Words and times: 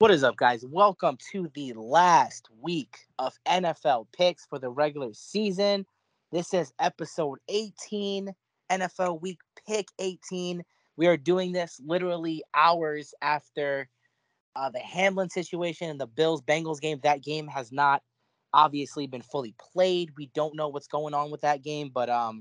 What 0.00 0.10
is 0.10 0.24
up, 0.24 0.36
guys? 0.36 0.64
Welcome 0.66 1.18
to 1.30 1.50
the 1.54 1.74
last 1.74 2.48
week 2.62 2.96
of 3.18 3.34
NFL 3.46 4.06
picks 4.16 4.46
for 4.46 4.58
the 4.58 4.70
regular 4.70 5.12
season. 5.12 5.84
This 6.32 6.54
is 6.54 6.72
episode 6.78 7.38
18, 7.50 8.32
NFL 8.72 9.20
week 9.20 9.40
pick 9.68 9.88
18. 9.98 10.62
We 10.96 11.06
are 11.06 11.18
doing 11.18 11.52
this 11.52 11.78
literally 11.84 12.42
hours 12.54 13.12
after 13.20 13.90
uh, 14.56 14.70
the 14.70 14.78
Hamlin 14.78 15.28
situation 15.28 15.90
and 15.90 16.00
the 16.00 16.06
Bills 16.06 16.40
Bengals 16.40 16.80
game. 16.80 16.98
That 17.02 17.22
game 17.22 17.46
has 17.48 17.70
not 17.70 18.02
obviously 18.54 19.06
been 19.06 19.20
fully 19.20 19.54
played. 19.74 20.12
We 20.16 20.30
don't 20.34 20.56
know 20.56 20.68
what's 20.68 20.88
going 20.88 21.12
on 21.12 21.30
with 21.30 21.42
that 21.42 21.62
game, 21.62 21.90
but 21.92 22.08
um, 22.08 22.40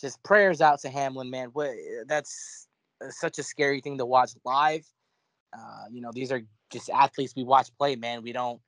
just 0.00 0.22
prayers 0.22 0.60
out 0.60 0.78
to 0.82 0.88
Hamlin, 0.88 1.30
man. 1.30 1.50
That's 2.06 2.68
such 3.10 3.40
a 3.40 3.42
scary 3.42 3.80
thing 3.80 3.98
to 3.98 4.06
watch 4.06 4.34
live. 4.44 4.86
Uh, 5.52 5.86
you 5.90 6.00
know, 6.00 6.12
these 6.14 6.30
are 6.30 6.42
just 6.72 6.90
athletes 6.90 7.34
we 7.36 7.44
watch 7.44 7.68
play, 7.78 7.96
man. 7.96 8.22
We 8.22 8.32
don't, 8.32 8.60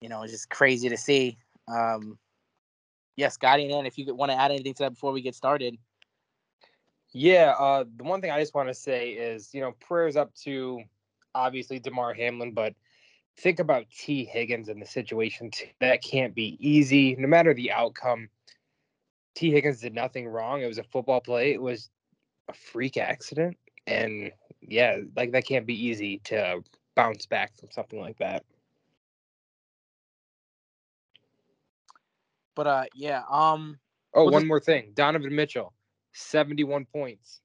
you 0.00 0.08
know, 0.08 0.22
it's 0.22 0.32
just 0.32 0.50
crazy 0.50 0.88
to 0.88 0.96
see. 0.96 1.38
Um, 1.68 2.18
yes, 3.16 3.34
Scotty, 3.34 3.72
and 3.72 3.86
if 3.86 3.96
you 3.96 4.14
want 4.14 4.32
to 4.32 4.38
add 4.38 4.50
anything 4.50 4.74
to 4.74 4.82
that 4.84 4.90
before 4.90 5.12
we 5.12 5.22
get 5.22 5.34
started. 5.34 5.78
Yeah, 7.12 7.54
uh, 7.58 7.84
the 7.96 8.04
one 8.04 8.20
thing 8.20 8.32
I 8.32 8.40
just 8.40 8.54
want 8.54 8.68
to 8.68 8.74
say 8.74 9.10
is, 9.10 9.54
you 9.54 9.60
know, 9.60 9.72
prayers 9.72 10.16
up 10.16 10.34
to 10.42 10.82
obviously 11.34 11.78
Damar 11.78 12.12
Hamlin, 12.12 12.52
but 12.52 12.74
think 13.38 13.60
about 13.60 13.88
Tee 13.90 14.24
Higgins 14.24 14.68
and 14.68 14.82
the 14.82 14.86
situation. 14.86 15.50
That 15.80 16.02
can't 16.02 16.34
be 16.34 16.58
easy, 16.60 17.14
no 17.16 17.28
matter 17.28 17.54
the 17.54 17.70
outcome. 17.70 18.28
Tee 19.34 19.52
Higgins 19.52 19.80
did 19.80 19.94
nothing 19.94 20.26
wrong. 20.26 20.62
It 20.62 20.66
was 20.66 20.78
a 20.78 20.84
football 20.84 21.20
play. 21.20 21.52
It 21.52 21.62
was 21.62 21.90
a 22.48 22.52
freak 22.52 22.96
accident, 22.96 23.56
and 23.86 24.32
yeah, 24.60 24.98
like 25.16 25.32
that 25.32 25.46
can't 25.46 25.66
be 25.66 25.86
easy 25.86 26.18
to 26.24 26.62
bounce 26.94 27.26
back 27.26 27.56
from 27.58 27.70
something 27.70 28.00
like 28.00 28.18
that. 28.18 28.44
But 32.54 32.66
uh, 32.66 32.84
yeah. 32.94 33.22
Um. 33.30 33.78
Oh, 34.14 34.30
one 34.30 34.46
more 34.46 34.60
thing. 34.60 34.92
Donovan 34.94 35.34
Mitchell, 35.34 35.72
seventy-one 36.12 36.86
points. 36.86 37.40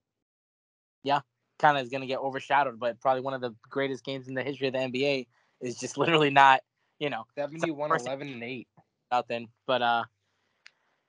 Yeah, 1.04 1.22
kind 1.58 1.78
of 1.78 1.84
is 1.84 1.90
gonna 1.90 2.06
get 2.06 2.20
overshadowed, 2.20 2.80
but 2.80 3.00
probably 3.02 3.22
one 3.22 3.34
of 3.34 3.42
the 3.42 3.56
greatest 3.70 4.04
games 4.04 4.28
in 4.28 4.36
the 4.36 4.44
history 4.44 4.68
of 4.68 4.74
the 4.74 4.80
NBA 4.80 5.28
is 5.62 5.78
just 5.78 5.98
literally 5.98 6.30
not, 6.30 6.62
you 7.00 7.10
know, 7.10 7.24
71, 7.36 7.92
11, 7.92 8.28
and 8.30 8.44
eight. 8.44 8.68
Nothing. 9.12 9.48
But 9.66 9.82
uh. 9.82 10.04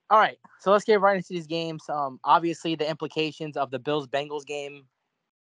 All 0.09 0.19
right, 0.19 0.39
so 0.59 0.73
let's 0.73 0.85
get 0.85 1.01
right 1.01 1.15
into 1.15 1.29
these 1.31 1.47
games. 1.47 1.85
Um, 1.89 2.19
obviously, 2.25 2.75
the 2.75 2.89
implications 2.89 3.57
of 3.57 3.71
the 3.71 3.79
Bills 3.79 4.09
Bengals 4.09 4.45
game 4.45 4.87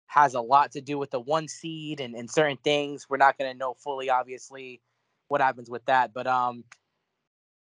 has 0.07 0.35
a 0.35 0.41
lot 0.41 0.73
to 0.73 0.81
do 0.81 0.99
with 0.99 1.11
the 1.11 1.21
one 1.21 1.49
seed 1.49 2.01
and, 2.01 2.15
and 2.15 2.31
certain 2.31 2.59
things. 2.59 3.07
We're 3.09 3.17
not 3.17 3.39
going 3.39 3.51
to 3.51 3.59
know 3.59 3.75
fully, 3.75 4.09
obviously, 4.09 4.81
what 5.29 5.41
happens 5.41 5.69
with 5.69 5.85
that. 5.87 6.15
But 6.15 6.27
um, 6.27 6.65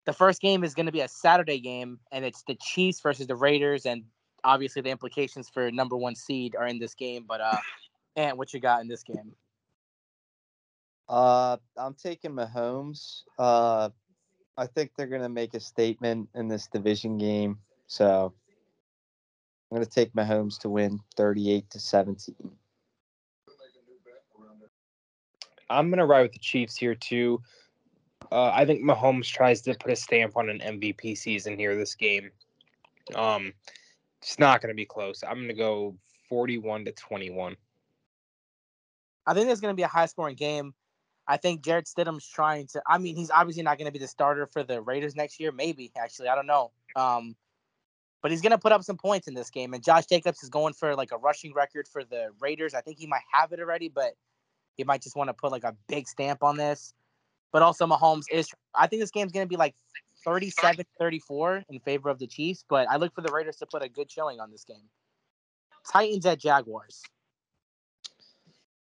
the 0.06 0.14
first 0.14 0.42
game 0.42 0.64
is 0.64 0.74
going 0.74 0.86
to 0.86 0.92
be 0.92 1.02
a 1.02 1.08
Saturday 1.08 1.60
game, 1.60 2.00
and 2.12 2.24
it's 2.24 2.44
the 2.44 2.56
Chiefs 2.56 3.02
versus 3.02 3.28
the 3.28 3.36
Raiders, 3.36 3.86
and 3.86 4.04
obviously 4.44 4.82
the 4.82 4.90
implications 4.90 5.50
for 5.50 5.72
number 5.72 5.98
one 5.98 6.16
seed 6.16 6.56
are 6.56 6.68
in 6.68 6.80
this 6.80 6.94
game. 6.94 7.26
But 7.28 7.42
uh, 7.42 7.58
and 8.16 8.38
what 8.38 8.54
you 8.54 8.60
got 8.60 8.82
in 8.82 8.88
this 8.88 9.04
game? 9.04 9.34
Uh, 11.10 11.58
I'm 11.78 11.94
taking 11.94 12.32
Mahomes. 12.32 13.22
Uh, 13.40 13.90
I 14.58 14.66
think 14.66 14.92
they're 14.98 15.08
going 15.08 15.22
to 15.22 15.30
make 15.30 15.54
a 15.54 15.60
statement 15.60 16.30
in 16.36 16.48
this 16.48 16.68
division 16.68 17.18
game. 17.18 17.60
So 17.88 18.34
I'm 19.70 19.78
going 19.78 19.86
to 19.86 19.92
take 19.92 20.14
Mahomes 20.14 20.58
to 20.60 20.70
win 20.70 21.00
38 21.16 21.70
to 21.72 21.80
17. 21.80 22.36
I'm 25.70 25.90
going 25.90 25.98
to 25.98 26.06
ride 26.06 26.22
with 26.22 26.32
the 26.32 26.40
Chiefs 26.40 26.78
here 26.78 26.96
too. 26.96 27.42
Uh, 28.32 28.52
I 28.54 28.66
think 28.66 28.82
Mahomes 28.82 29.30
tries 29.30 29.62
to 29.64 29.76
put 29.76 29.92
a 29.92 29.96
stamp 29.96 30.38
on 30.38 30.50
an 30.50 30.60
MVP 30.60 31.18
season 31.18 31.58
here 31.58 31.76
this 31.76 31.96
game. 31.96 32.32
Um, 33.16 33.54
it's 34.22 34.40
not 34.40 34.62
going 34.62 34.72
to 34.72 34.76
be 34.76 34.86
close. 34.86 35.24
I'm 35.24 35.36
going 35.36 35.48
to 35.50 35.54
go 35.54 35.96
41 36.30 36.86
to 36.86 36.92
21. 36.94 37.56
I 39.26 39.34
think 39.34 39.48
there's 39.48 39.60
going 39.60 39.74
to 39.74 39.78
be 39.78 39.84
a 39.84 39.88
high 39.88 40.06
scoring 40.06 40.36
game. 40.36 40.74
I 41.28 41.36
think 41.36 41.64
Jarrett 41.64 41.86
Stidham's 41.86 42.28
trying 42.28 42.68
to. 42.68 42.82
I 42.88 42.98
mean, 42.98 43.18
he's 43.18 43.32
obviously 43.32 43.64
not 43.64 43.78
going 43.78 43.88
to 43.88 43.92
be 43.92 44.00
the 44.00 44.08
starter 44.08 44.48
for 44.48 44.64
the 44.64 44.82
Raiders 44.82 45.16
next 45.16 45.40
year. 45.42 45.52
Maybe 45.52 45.92
actually, 45.98 46.30
I 46.30 46.36
don't 46.36 46.48
know. 46.48 46.72
Um, 46.96 47.36
but 48.22 48.32
he's 48.32 48.42
going 48.42 48.52
to 48.52 48.58
put 48.58 48.72
up 48.72 48.84
some 48.84 48.98
points 48.98 49.28
in 49.28 49.34
this 49.34 49.50
game. 49.50 49.74
And 49.74 49.84
Josh 49.84 50.06
Jacobs 50.06 50.42
is 50.44 50.50
going 50.50 50.74
for 50.74 50.96
like 50.96 51.12
a 51.12 51.18
rushing 51.18 51.54
record 51.54 51.88
for 51.88 52.04
the 52.04 52.30
Raiders. 52.40 52.74
I 52.74 52.82
think 52.82 52.98
he 52.98 53.08
might 53.08 53.22
have 53.32 53.52
it 53.52 53.60
already, 53.60 53.90
but 53.90 54.14
he 54.76 54.84
might 54.84 55.02
just 55.02 55.16
want 55.16 55.30
to 55.30 55.34
put 55.34 55.52
like 55.52 55.64
a 55.64 55.76
big 55.88 56.08
stamp 56.08 56.44
on 56.44 56.58
this. 56.58 56.94
But 57.52 57.62
also, 57.62 57.88
Mahomes 57.88 58.26
is. 58.32 58.50
I 58.76 58.88
think 58.88 59.02
this 59.02 59.12
game's 59.12 59.32
going 59.32 59.46
to 59.46 59.50
be 59.50 59.56
like 59.56 59.74
37 60.26 60.86
34 61.00 61.64
in 61.70 61.80
favor 61.80 62.10
of 62.10 62.20
the 62.20 62.28
Chiefs, 62.28 62.66
but 62.68 62.88
I 62.90 62.98
look 62.98 63.16
for 63.16 63.22
the 63.22 63.32
Raiders 63.32 63.56
to 63.58 63.66
put 63.66 63.84
a 63.84 63.90
good 63.90 64.12
showing 64.12 64.40
on 64.40 64.52
this 64.52 64.64
game. 64.64 64.90
Titans 65.90 66.26
at 66.26 66.40
Jaguars. 66.40 67.02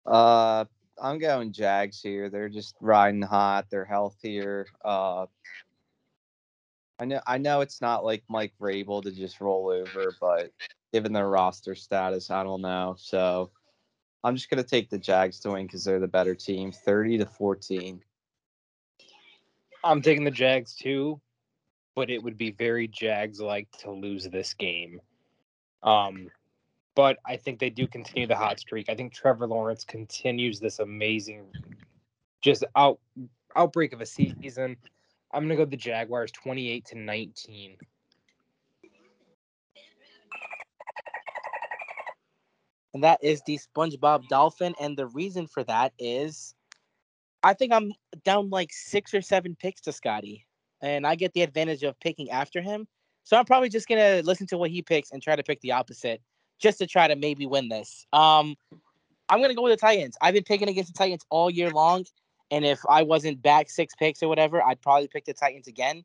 Uh, 0.05 0.65
I'm 1.01 1.17
going 1.17 1.51
Jags 1.51 2.01
here. 2.01 2.29
They're 2.29 2.49
just 2.49 2.75
riding 2.79 3.21
hot. 3.21 3.65
They're 3.69 3.85
healthier. 3.85 4.67
Uh, 4.85 5.25
I 7.01 7.05
know 7.05 7.19
I 7.25 7.39
know 7.39 7.61
it's 7.61 7.81
not 7.81 8.05
like 8.05 8.23
Mike 8.29 8.53
Vrabel 8.61 9.01
to 9.01 9.09
just 9.09 9.41
roll 9.41 9.69
over, 9.71 10.15
but 10.21 10.51
given 10.93 11.11
their 11.11 11.27
roster 11.27 11.73
status, 11.73 12.29
I 12.29 12.43
don't 12.43 12.61
know. 12.61 12.95
So 12.99 13.49
I'm 14.23 14.35
just 14.35 14.51
gonna 14.51 14.63
take 14.63 14.91
the 14.91 14.99
Jags 14.99 15.39
to 15.39 15.49
win 15.49 15.65
because 15.65 15.83
they're 15.83 15.99
the 15.99 16.07
better 16.07 16.35
team, 16.35 16.71
thirty 16.71 17.17
to 17.17 17.25
fourteen. 17.25 18.03
I'm 19.83 20.03
taking 20.03 20.23
the 20.23 20.29
Jags 20.29 20.75
too, 20.75 21.19
but 21.95 22.11
it 22.11 22.21
would 22.21 22.37
be 22.37 22.51
very 22.51 22.87
Jags 22.87 23.41
like 23.41 23.71
to 23.79 23.89
lose 23.89 24.25
this 24.25 24.53
game. 24.53 25.01
Um, 25.81 26.29
but 26.93 27.17
I 27.25 27.35
think 27.35 27.57
they 27.57 27.71
do 27.71 27.87
continue 27.87 28.27
the 28.27 28.35
hot 28.35 28.59
streak. 28.59 28.89
I 28.89 28.93
think 28.93 29.11
Trevor 29.11 29.47
Lawrence 29.47 29.83
continues 29.83 30.59
this 30.59 30.77
amazing, 30.77 31.47
just 32.43 32.63
out 32.75 32.99
outbreak 33.55 33.91
of 33.91 34.01
a 34.01 34.05
season. 34.05 34.77
I'm 35.33 35.43
gonna 35.43 35.55
go 35.55 35.65
the 35.65 35.77
Jaguars 35.77 36.31
28 36.31 36.85
to 36.85 36.97
19. 36.97 37.77
And 42.93 43.03
that 43.03 43.19
is 43.23 43.41
the 43.45 43.57
SpongeBob 43.57 44.27
Dolphin. 44.27 44.75
And 44.79 44.97
the 44.97 45.07
reason 45.07 45.47
for 45.47 45.63
that 45.63 45.93
is 45.97 46.53
I 47.43 47.53
think 47.53 47.71
I'm 47.71 47.93
down 48.23 48.49
like 48.49 48.69
six 48.71 49.13
or 49.13 49.21
seven 49.21 49.55
picks 49.55 49.81
to 49.81 49.91
Scotty. 49.91 50.45
And 50.81 51.07
I 51.07 51.15
get 51.15 51.33
the 51.33 51.41
advantage 51.41 51.83
of 51.83 51.99
picking 51.99 52.29
after 52.31 52.61
him. 52.61 52.87
So 53.23 53.37
I'm 53.37 53.45
probably 53.45 53.69
just 53.69 53.87
gonna 53.87 54.21
listen 54.23 54.47
to 54.47 54.57
what 54.57 54.71
he 54.71 54.81
picks 54.81 55.11
and 55.11 55.21
try 55.21 55.35
to 55.35 55.43
pick 55.43 55.61
the 55.61 55.71
opposite 55.71 56.21
just 56.59 56.79
to 56.79 56.87
try 56.87 57.07
to 57.07 57.15
maybe 57.15 57.45
win 57.45 57.69
this. 57.69 58.05
Um 58.11 58.55
I'm 59.29 59.41
gonna 59.41 59.55
go 59.55 59.63
with 59.63 59.71
the 59.71 59.77
Titans. 59.77 60.17
I've 60.21 60.33
been 60.33 60.43
picking 60.43 60.67
against 60.67 60.93
the 60.93 60.97
Titans 60.97 61.23
all 61.29 61.49
year 61.49 61.69
long. 61.69 62.05
And 62.51 62.65
if 62.65 62.81
I 62.89 63.03
wasn't 63.03 63.41
back 63.41 63.69
six 63.69 63.95
picks 63.95 64.21
or 64.21 64.27
whatever, 64.27 64.61
I'd 64.61 64.81
probably 64.81 65.07
pick 65.07 65.25
the 65.25 65.33
Titans 65.33 65.67
again. 65.67 66.03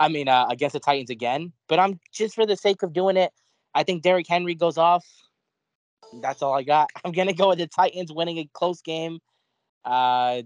I 0.00 0.08
mean, 0.08 0.28
uh, 0.28 0.46
against 0.50 0.72
the 0.72 0.80
Titans 0.80 1.10
again. 1.10 1.52
But 1.68 1.78
I'm 1.78 2.00
just 2.10 2.34
for 2.34 2.46
the 2.46 2.56
sake 2.56 2.82
of 2.82 2.94
doing 2.94 3.18
it. 3.18 3.30
I 3.74 3.82
think 3.82 4.02
Derrick 4.02 4.26
Henry 4.26 4.54
goes 4.54 4.78
off. 4.78 5.04
That's 6.22 6.42
all 6.42 6.54
I 6.54 6.62
got. 6.62 6.90
I'm 7.04 7.12
gonna 7.12 7.34
go 7.34 7.50
with 7.50 7.58
the 7.58 7.66
Titans 7.66 8.12
winning 8.12 8.38
a 8.38 8.48
close 8.52 8.80
game, 8.80 9.18
uh, 9.84 10.42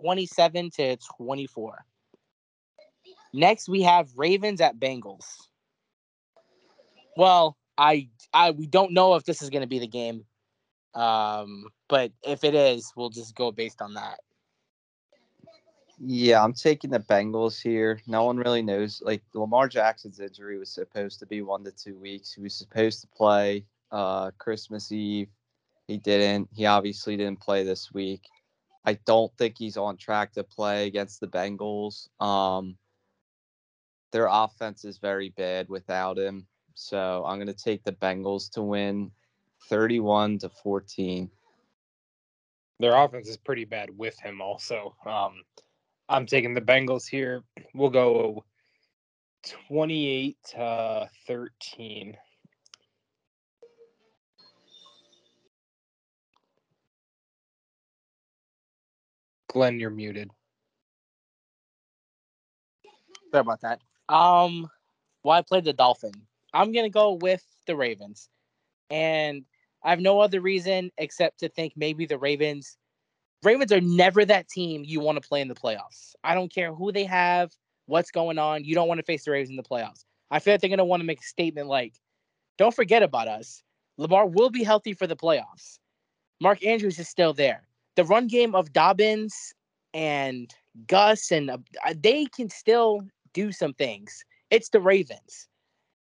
27 0.00 0.70
to 0.76 0.96
24. 1.16 1.84
Next, 3.32 3.68
we 3.68 3.82
have 3.82 4.10
Ravens 4.16 4.60
at 4.60 4.78
Bengals. 4.78 5.24
Well, 7.16 7.56
I, 7.78 8.08
I 8.32 8.50
we 8.52 8.66
don't 8.66 8.92
know 8.92 9.14
if 9.14 9.24
this 9.24 9.42
is 9.42 9.50
gonna 9.50 9.66
be 9.66 9.78
the 9.78 9.88
game. 9.88 10.24
Um, 10.94 11.66
but 11.88 12.12
if 12.22 12.44
it 12.44 12.54
is, 12.54 12.92
we'll 12.96 13.10
just 13.10 13.34
go 13.34 13.50
based 13.50 13.82
on 13.82 13.94
that. 13.94 14.20
Yeah, 15.98 16.42
I'm 16.42 16.52
taking 16.52 16.90
the 16.90 17.00
Bengals 17.00 17.62
here. 17.62 18.00
No 18.06 18.24
one 18.24 18.36
really 18.36 18.62
knows. 18.62 19.00
Like 19.04 19.22
Lamar 19.32 19.68
Jackson's 19.68 20.20
injury 20.20 20.58
was 20.58 20.70
supposed 20.70 21.18
to 21.20 21.26
be 21.26 21.42
one 21.42 21.64
to 21.64 21.70
two 21.70 21.96
weeks. 21.96 22.32
He 22.32 22.42
was 22.42 22.54
supposed 22.54 23.00
to 23.02 23.06
play 23.08 23.64
uh, 23.92 24.32
Christmas 24.38 24.90
Eve. 24.90 25.28
He 25.86 25.98
didn't. 25.98 26.48
He 26.52 26.66
obviously 26.66 27.16
didn't 27.16 27.40
play 27.40 27.62
this 27.62 27.92
week. 27.92 28.22
I 28.84 28.94
don't 29.06 29.32
think 29.38 29.56
he's 29.56 29.76
on 29.76 29.96
track 29.96 30.32
to 30.32 30.44
play 30.44 30.86
against 30.86 31.20
the 31.20 31.28
Bengals. 31.28 32.08
Um, 32.20 32.76
their 34.12 34.28
offense 34.30 34.84
is 34.84 34.98
very 34.98 35.30
bad 35.30 35.68
without 35.68 36.18
him. 36.18 36.46
So 36.74 37.24
I'm 37.26 37.38
going 37.38 37.46
to 37.46 37.54
take 37.54 37.84
the 37.84 37.92
Bengals 37.92 38.50
to 38.52 38.62
win 38.62 39.10
31 39.68 40.38
to 40.38 40.48
14. 40.48 41.30
Their 42.80 42.96
offense 42.96 43.28
is 43.28 43.36
pretty 43.36 43.64
bad 43.64 43.96
with 43.96 44.18
him 44.18 44.40
also. 44.40 44.94
Um, 45.06 45.42
I'm 46.08 46.26
taking 46.26 46.54
the 46.54 46.60
Bengals 46.60 47.08
here. 47.08 47.42
We'll 47.72 47.90
go 47.90 48.44
28 49.68 50.36
to 50.50 51.08
13. 51.26 52.16
Glenn, 59.48 59.78
you're 59.78 59.90
muted. 59.90 60.30
Sorry 63.30 63.40
about 63.40 63.60
that. 63.62 63.80
Um, 64.08 64.68
well, 65.22 65.38
I 65.38 65.42
played 65.42 65.64
the 65.64 65.72
Dolphin. 65.72 66.12
I'm 66.52 66.72
gonna 66.72 66.90
go 66.90 67.14
with 67.14 67.44
the 67.66 67.76
Ravens, 67.76 68.28
and 68.90 69.44
I 69.84 69.90
have 69.90 70.00
no 70.00 70.20
other 70.20 70.40
reason 70.40 70.90
except 70.98 71.40
to 71.40 71.48
think 71.48 71.74
maybe 71.76 72.06
the 72.06 72.18
Ravens. 72.18 72.76
Ravens 73.42 73.70
are 73.70 73.80
never 73.80 74.24
that 74.24 74.48
team 74.48 74.82
you 74.84 75.00
want 75.00 75.20
to 75.22 75.28
play 75.28 75.42
in 75.42 75.48
the 75.48 75.54
playoffs. 75.54 76.14
I 76.24 76.34
don't 76.34 76.52
care 76.52 76.74
who 76.74 76.90
they 76.90 77.04
have, 77.04 77.50
what's 77.86 78.10
going 78.10 78.38
on. 78.38 78.64
You 78.64 78.74
don't 78.74 78.88
want 78.88 78.98
to 78.98 79.04
face 79.04 79.24
the 79.24 79.32
Ravens 79.32 79.50
in 79.50 79.56
the 79.56 79.62
playoffs. 79.62 80.04
I 80.30 80.38
feel 80.38 80.54
like 80.54 80.62
they're 80.62 80.70
gonna 80.70 80.84
want 80.84 81.00
to 81.00 81.06
make 81.06 81.20
a 81.20 81.24
statement 81.24 81.68
like, 81.68 81.94
"Don't 82.56 82.74
forget 82.74 83.02
about 83.02 83.28
us. 83.28 83.62
Lamar 83.98 84.26
will 84.26 84.50
be 84.50 84.64
healthy 84.64 84.94
for 84.94 85.06
the 85.06 85.16
playoffs. 85.16 85.78
Mark 86.40 86.64
Andrews 86.64 86.98
is 86.98 87.08
still 87.08 87.32
there. 87.32 87.68
The 87.96 88.04
run 88.04 88.26
game 88.26 88.54
of 88.54 88.72
Dobbins 88.72 89.54
and 89.92 90.52
Gus 90.86 91.30
and 91.30 91.50
uh, 91.50 91.58
they 91.96 92.26
can 92.26 92.48
still 92.48 93.02
do 93.32 93.52
some 93.52 93.74
things. 93.74 94.24
It's 94.50 94.70
the 94.70 94.80
Ravens. 94.80 95.48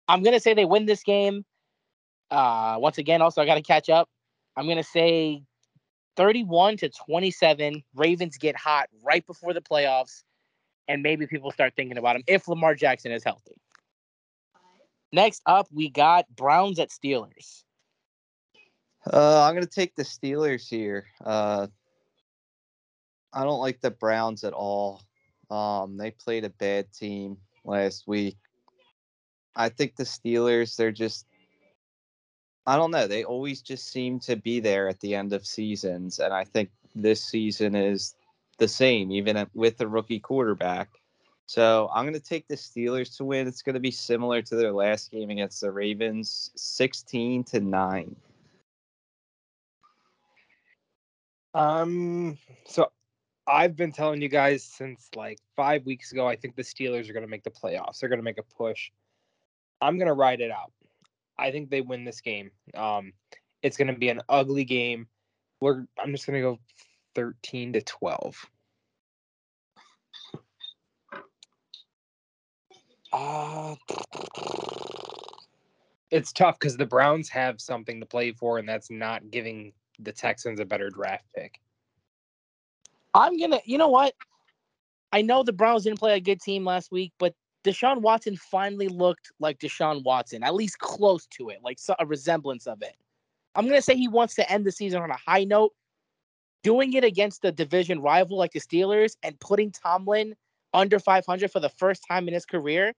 I'm 0.08 0.22
gonna 0.22 0.40
say 0.40 0.54
they 0.54 0.64
win 0.64 0.86
this 0.86 1.02
game. 1.02 1.44
Uh, 2.30 2.76
once 2.78 2.98
again, 2.98 3.22
also 3.22 3.40
I 3.40 3.46
got 3.46 3.54
to 3.54 3.62
catch 3.62 3.88
up. 3.88 4.08
I'm 4.56 4.66
gonna 4.66 4.82
say 4.82 5.42
31 6.16 6.78
to 6.78 6.88
27. 6.88 7.82
Ravens 7.94 8.36
get 8.38 8.56
hot 8.56 8.88
right 9.04 9.25
before 9.25 9.54
the 9.54 9.60
playoffs, 9.60 10.25
and 10.88 11.02
maybe 11.02 11.26
people 11.26 11.50
start 11.52 11.75
thinking 11.76 11.96
about 11.96 12.14
them 12.14 12.25
if 12.26 12.48
Lamar 12.48 12.75
Jackson 12.75 13.12
is 13.12 13.22
healthy. 13.22 13.54
Next 15.12 15.42
up, 15.46 15.69
we 15.72 15.88
got 15.88 16.26
Browns 16.34 16.78
at 16.78 16.90
Steelers. 16.90 17.62
Uh, 19.10 19.42
I'm 19.42 19.54
gonna 19.54 19.66
take 19.66 19.94
the 19.94 20.02
Steelers 20.02 20.69
here. 20.69 21.06
Uh, 21.25 21.69
I 23.32 23.44
don't 23.44 23.60
like 23.60 23.80
the 23.80 23.90
Browns 23.90 24.44
at 24.44 24.52
all. 24.52 25.02
Um, 25.50 25.96
they 25.96 26.10
played 26.10 26.44
a 26.44 26.50
bad 26.50 26.92
team 26.92 27.38
last 27.64 28.06
week. 28.06 28.36
I 29.54 29.69
think 29.69 29.96
the 29.96 30.04
Steelers, 30.04 30.76
they're 30.76 30.92
just, 30.92 31.26
I 32.68 32.76
don't 32.76 32.90
know, 32.90 33.06
they 33.06 33.24
always 33.24 33.62
just 33.62 33.88
seem 33.88 34.20
to 34.20 34.36
be 34.36 34.60
there 34.60 34.88
at 34.88 35.00
the 35.00 35.14
end 35.14 35.32
of 35.32 35.46
seasons. 35.46 36.18
And 36.18 36.34
I 36.34 36.44
think 36.44 36.68
this 36.94 37.24
season 37.24 37.74
is 37.74 38.14
the 38.58 38.68
same, 38.68 39.10
even 39.10 39.48
with 39.54 39.78
the 39.78 39.88
rookie 39.88 40.20
quarterback. 40.20 40.90
So 41.46 41.88
I'm 41.94 42.04
going 42.04 42.12
to 42.12 42.20
take 42.20 42.46
the 42.46 42.56
Steelers 42.56 43.16
to 43.16 43.24
win. 43.24 43.48
It's 43.48 43.62
going 43.62 43.72
to 43.72 43.80
be 43.80 43.90
similar 43.90 44.42
to 44.42 44.54
their 44.54 44.70
last 44.70 45.10
game 45.10 45.30
against 45.30 45.62
the 45.62 45.72
Ravens, 45.72 46.50
16 46.56 47.44
to 47.44 47.60
9. 47.60 48.16
Um, 51.54 52.36
so 52.66 52.92
I've 53.46 53.76
been 53.76 53.92
telling 53.92 54.20
you 54.20 54.28
guys 54.28 54.62
since 54.62 55.08
like 55.16 55.38
five 55.56 55.86
weeks 55.86 56.12
ago. 56.12 56.28
I 56.28 56.36
think 56.36 56.54
the 56.54 56.62
Steelers 56.64 57.08
are 57.08 57.14
going 57.14 57.24
to 57.24 57.30
make 57.30 57.44
the 57.44 57.50
playoffs. 57.50 58.00
They're 58.00 58.10
going 58.10 58.20
to 58.20 58.22
make 58.24 58.36
a 58.36 58.56
push. 58.58 58.90
I'm 59.80 59.96
going 59.96 60.08
to 60.08 60.12
ride 60.12 60.42
it 60.42 60.50
out. 60.50 60.72
I 61.38 61.50
think 61.50 61.70
they 61.70 61.81
win 61.81 62.05
this 62.05 62.20
game. 62.20 62.50
Um, 62.75 63.12
it's 63.62 63.76
going 63.76 63.88
to 63.88 63.99
be 63.99 64.08
an 64.08 64.23
ugly 64.29 64.64
game. 64.64 65.06
We're. 65.61 65.87
I'm 65.99 66.12
just 66.12 66.26
going 66.26 66.37
to 66.37 66.40
go 66.40 66.58
13 67.14 67.73
to 67.75 67.81
12. 67.82 68.46
Uh, 73.12 73.75
it's 76.11 76.32
tough 76.32 76.58
because 76.58 76.76
the 76.76 76.87
Browns 76.87 77.29
have 77.31 77.61
something 77.61 78.00
to 78.00 78.06
play 78.06 78.32
for, 78.32 78.58
and 78.58 78.69
that's 78.69 78.90
not 78.90 79.31
giving 79.31 79.73
the 79.99 80.12
Texans 80.12 80.61
a 80.61 80.64
better 80.64 80.90
draft 80.90 81.25
pick. 81.35 81.61
I'm 83.14 83.38
gonna. 83.38 83.61
You 83.64 83.79
know 83.79 83.88
what? 83.88 84.14
I 85.12 85.23
know 85.23 85.43
the 85.43 85.52
Browns 85.52 85.85
didn't 85.85 85.99
play 85.99 86.14
a 86.17 86.20
good 86.20 86.40
team 86.40 86.64
last 86.64 86.93
week, 86.93 87.12
but 87.19 87.35
Deshaun 87.64 88.00
Watson 88.00 88.37
finally 88.37 88.88
looked 88.88 89.32
like 89.40 89.58
Deshaun 89.58 90.05
Watson, 90.05 90.43
at 90.43 90.55
least 90.55 90.78
close 90.78 91.26
to 91.26 91.50
it, 91.50 91.58
like 91.62 91.78
a 91.99 92.06
resemblance 92.06 92.66
of 92.66 92.82
it. 92.82 92.94
I'm 93.55 93.66
gonna 93.66 93.82
say 93.82 93.96
he 93.96 94.08
wants 94.08 94.34
to 94.37 94.50
end 94.50 94.64
the 94.64 94.72
season 94.72 95.02
on 95.02 95.10
a 95.10 95.16
high 95.16 95.44
note, 95.44 95.72
doing 96.62 96.93
it 96.93 97.05
against 97.05 97.44
a 97.44 97.52
division 97.52 98.00
rival 98.00 98.38
like 98.38 98.52
the 98.52 98.60
Steelers 98.60 99.16
and 99.22 99.38
putting 99.40 99.72
Tomlin 99.72 100.34
under 100.72 100.99
500 100.99 101.50
for 101.50 101.60
the 101.60 101.69
first 101.69 102.05
time 102.08 102.28
in 102.28 102.34
his 102.34 102.46
career. 102.46 102.93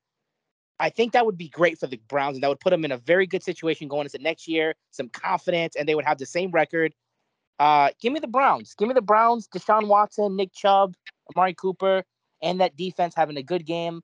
I 0.79 0.91
think 0.91 1.13
that 1.13 1.27
would 1.27 1.37
be 1.37 1.49
great 1.49 1.79
for 1.79 1.87
the 1.87 2.01
Browns, 2.09 2.37
and 2.37 2.43
that 2.43 2.49
would 2.49 2.61
put 2.61 2.71
them 2.71 2.85
in 2.85 2.93
a 2.93 2.97
very 2.99 3.27
good 3.27 3.43
situation 3.43 3.89
going 3.89 4.07
into 4.07 4.19
next 4.19 4.49
year, 4.49 4.75
some 4.91 5.09
confidence, 5.09 5.77
and 5.77 5.89
they 5.89 5.95
would 5.95 6.07
have 6.07 6.19
the 6.19 6.27
same 6.27 6.51
record 6.51 6.95
uh, 7.61 7.91
give 8.01 8.13
me 8.13 8.19
the 8.19 8.27
Browns. 8.27 8.75
Give 8.75 8.89
me 8.89 8.95
the 8.95 9.03
Browns. 9.03 9.47
Deshaun 9.47 9.87
Watson, 9.87 10.35
Nick 10.35 10.53
Chubb, 10.55 10.95
Amari 11.37 11.53
Cooper, 11.53 12.03
and 12.43 12.59
that 12.61 12.75
defense 12.75 13.15
having 13.15 13.37
a 13.37 13.43
good 13.43 13.67
game. 13.67 14.01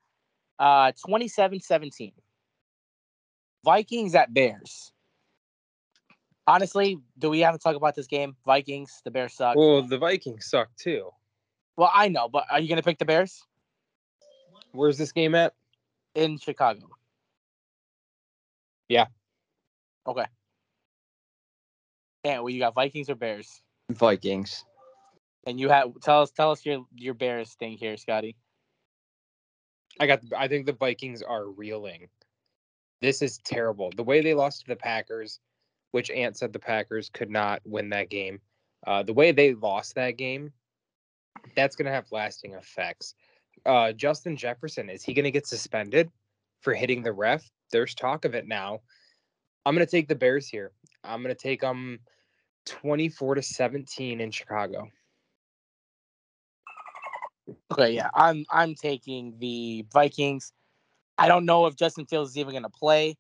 Uh, 0.58 0.92
27-17. 1.06 2.12
Vikings 3.64 4.14
at 4.14 4.32
Bears. 4.32 4.92
Honestly, 6.46 6.98
do 7.18 7.28
we 7.28 7.40
have 7.40 7.54
to 7.54 7.58
talk 7.58 7.74
about 7.74 7.96
this 7.96 8.06
game? 8.06 8.36
Vikings, 8.46 9.00
the 9.04 9.10
Bears 9.10 9.34
suck. 9.34 9.56
Well, 9.56 9.82
the 9.82 9.98
Vikings 9.98 10.46
suck 10.46 10.68
too. 10.76 11.10
Well, 11.76 11.90
I 11.92 12.08
know, 12.08 12.28
but 12.28 12.44
are 12.50 12.60
you 12.60 12.68
going 12.68 12.76
to 12.80 12.82
pick 12.82 12.98
the 12.98 13.04
Bears? 13.04 13.42
Where's 14.72 14.96
this 14.96 15.12
game 15.12 15.34
at? 15.34 15.54
In 16.14 16.38
Chicago. 16.38 16.88
Yeah. 18.88 19.06
Okay. 20.06 20.26
Yeah, 22.24 22.40
well, 22.40 22.50
you 22.50 22.60
got 22.60 22.74
Vikings 22.74 23.10
or 23.10 23.14
Bears? 23.14 23.60
Vikings. 23.90 24.64
And 25.46 25.60
you 25.60 25.68
have 25.68 25.88
tell 26.02 26.22
us 26.22 26.30
tell 26.30 26.50
us 26.50 26.64
your 26.64 26.84
your 26.94 27.14
Bears 27.14 27.54
thing 27.54 27.76
here, 27.76 27.96
Scotty. 27.96 28.36
I 30.00 30.06
got. 30.06 30.20
I 30.36 30.48
think 30.48 30.66
the 30.66 30.72
Vikings 30.72 31.22
are 31.22 31.46
reeling. 31.46 32.08
This 33.00 33.22
is 33.22 33.38
terrible. 33.38 33.90
The 33.96 34.02
way 34.02 34.20
they 34.20 34.34
lost 34.34 34.62
to 34.62 34.68
the 34.68 34.76
Packers, 34.76 35.40
which 35.92 36.10
Ant 36.10 36.36
said 36.36 36.52
the 36.52 36.58
Packers 36.58 37.10
could 37.10 37.30
not 37.30 37.60
win 37.64 37.90
that 37.90 38.10
game. 38.10 38.40
Uh, 38.86 39.02
the 39.02 39.12
way 39.12 39.32
they 39.32 39.54
lost 39.54 39.94
that 39.94 40.16
game, 40.16 40.52
that's 41.54 41.76
going 41.76 41.86
to 41.86 41.92
have 41.92 42.10
lasting 42.12 42.54
effects. 42.54 43.14
Uh, 43.64 43.92
Justin 43.92 44.36
Jefferson 44.36 44.88
is 44.88 45.02
he 45.02 45.14
going 45.14 45.24
to 45.24 45.30
get 45.30 45.46
suspended 45.46 46.10
for 46.60 46.74
hitting 46.74 47.02
the 47.02 47.12
ref? 47.12 47.48
There's 47.72 47.94
talk 47.94 48.24
of 48.24 48.34
it 48.34 48.46
now. 48.46 48.80
I'm 49.64 49.74
going 49.74 49.86
to 49.86 49.90
take 49.90 50.08
the 50.08 50.14
Bears 50.14 50.46
here. 50.46 50.72
I'm 51.02 51.22
going 51.22 51.34
to 51.34 51.40
take 51.40 51.60
them. 51.60 51.70
Um, 51.70 51.98
24 52.66 53.36
to 53.36 53.42
17 53.42 54.20
in 54.20 54.30
Chicago. 54.30 54.88
Okay, 57.78 57.92
yeah, 57.92 58.08
I'm 58.14 58.46
I'm 58.50 58.74
taking 58.74 59.34
the 59.38 59.84
Vikings. 59.92 60.52
I 61.18 61.28
don't 61.28 61.44
know 61.44 61.66
if 61.66 61.76
Justin 61.76 62.06
Fields 62.06 62.30
is 62.30 62.38
even 62.38 62.52
going 62.52 62.62
to 62.62 62.70
play. 62.70 63.16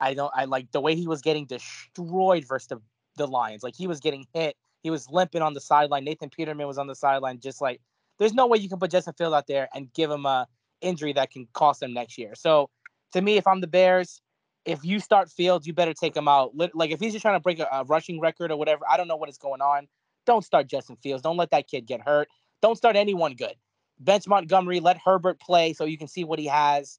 I 0.00 0.14
don't. 0.14 0.32
I 0.34 0.44
like 0.44 0.70
the 0.72 0.80
way 0.80 0.94
he 0.94 1.08
was 1.08 1.22
getting 1.22 1.46
destroyed 1.46 2.44
versus 2.46 2.68
the, 2.68 2.80
the 3.16 3.26
Lions. 3.26 3.62
Like 3.62 3.74
he 3.74 3.86
was 3.86 4.00
getting 4.00 4.26
hit. 4.34 4.56
He 4.82 4.90
was 4.90 5.08
limping 5.10 5.42
on 5.42 5.54
the 5.54 5.60
sideline. 5.60 6.04
Nathan 6.04 6.28
Peterman 6.28 6.66
was 6.66 6.78
on 6.78 6.86
the 6.86 6.94
sideline. 6.94 7.40
Just 7.40 7.62
like 7.62 7.80
there's 8.18 8.34
no 8.34 8.46
way 8.46 8.58
you 8.58 8.68
can 8.68 8.78
put 8.78 8.90
Justin 8.90 9.14
Fields 9.16 9.34
out 9.34 9.46
there 9.46 9.68
and 9.74 9.92
give 9.94 10.10
him 10.10 10.26
a 10.26 10.46
injury 10.82 11.14
that 11.14 11.30
can 11.30 11.48
cost 11.54 11.82
him 11.82 11.94
next 11.94 12.18
year. 12.18 12.34
So 12.34 12.68
to 13.12 13.22
me, 13.22 13.38
if 13.38 13.46
I'm 13.46 13.60
the 13.60 13.66
Bears, 13.66 14.20
if 14.66 14.84
you 14.84 15.00
start 15.00 15.30
Fields, 15.30 15.66
you 15.66 15.72
better 15.72 15.94
take 15.94 16.14
him 16.14 16.28
out. 16.28 16.52
Like 16.74 16.90
if 16.90 17.00
he's 17.00 17.12
just 17.12 17.22
trying 17.22 17.36
to 17.36 17.40
break 17.40 17.58
a, 17.58 17.66
a, 17.72 17.84
rushing 17.84 18.20
record 18.20 18.50
or 18.50 18.56
whatever, 18.58 18.84
I 18.88 18.98
don't 18.98 19.08
know 19.08 19.16
what 19.16 19.30
is 19.30 19.38
going 19.38 19.62
on. 19.62 19.88
Don't 20.26 20.44
start 20.44 20.66
Justin 20.66 20.96
Fields. 20.96 21.22
Don't 21.22 21.38
let 21.38 21.50
that 21.52 21.68
kid 21.68 21.86
get 21.86 22.02
hurt. 22.02 22.28
Don't 22.60 22.76
start 22.76 22.94
anyone 22.94 23.34
good. 23.34 23.54
Bench 24.00 24.26
Montgomery. 24.26 24.80
Let 24.80 24.98
Herbert 24.98 25.40
play 25.40 25.72
so 25.72 25.84
you 25.84 25.98
can 25.98 26.08
see 26.08 26.24
what 26.24 26.38
he 26.38 26.46
has. 26.46 26.98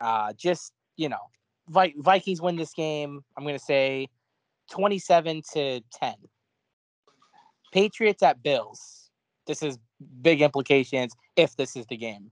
Uh, 0.00 0.32
just 0.32 0.72
you 0.96 1.08
know, 1.08 1.30
Vi- 1.68 1.94
Vikings 1.98 2.40
win 2.40 2.56
this 2.56 2.72
game. 2.72 3.24
I'm 3.36 3.44
gonna 3.44 3.58
say 3.58 4.08
27 4.70 5.42
to 5.52 5.80
10. 5.92 6.14
Patriots 7.72 8.22
at 8.22 8.42
Bills. 8.42 9.10
This 9.46 9.62
is 9.62 9.78
big 10.22 10.42
implications 10.42 11.12
if 11.36 11.56
this 11.56 11.76
is 11.76 11.86
the 11.86 11.96
game. 11.96 12.30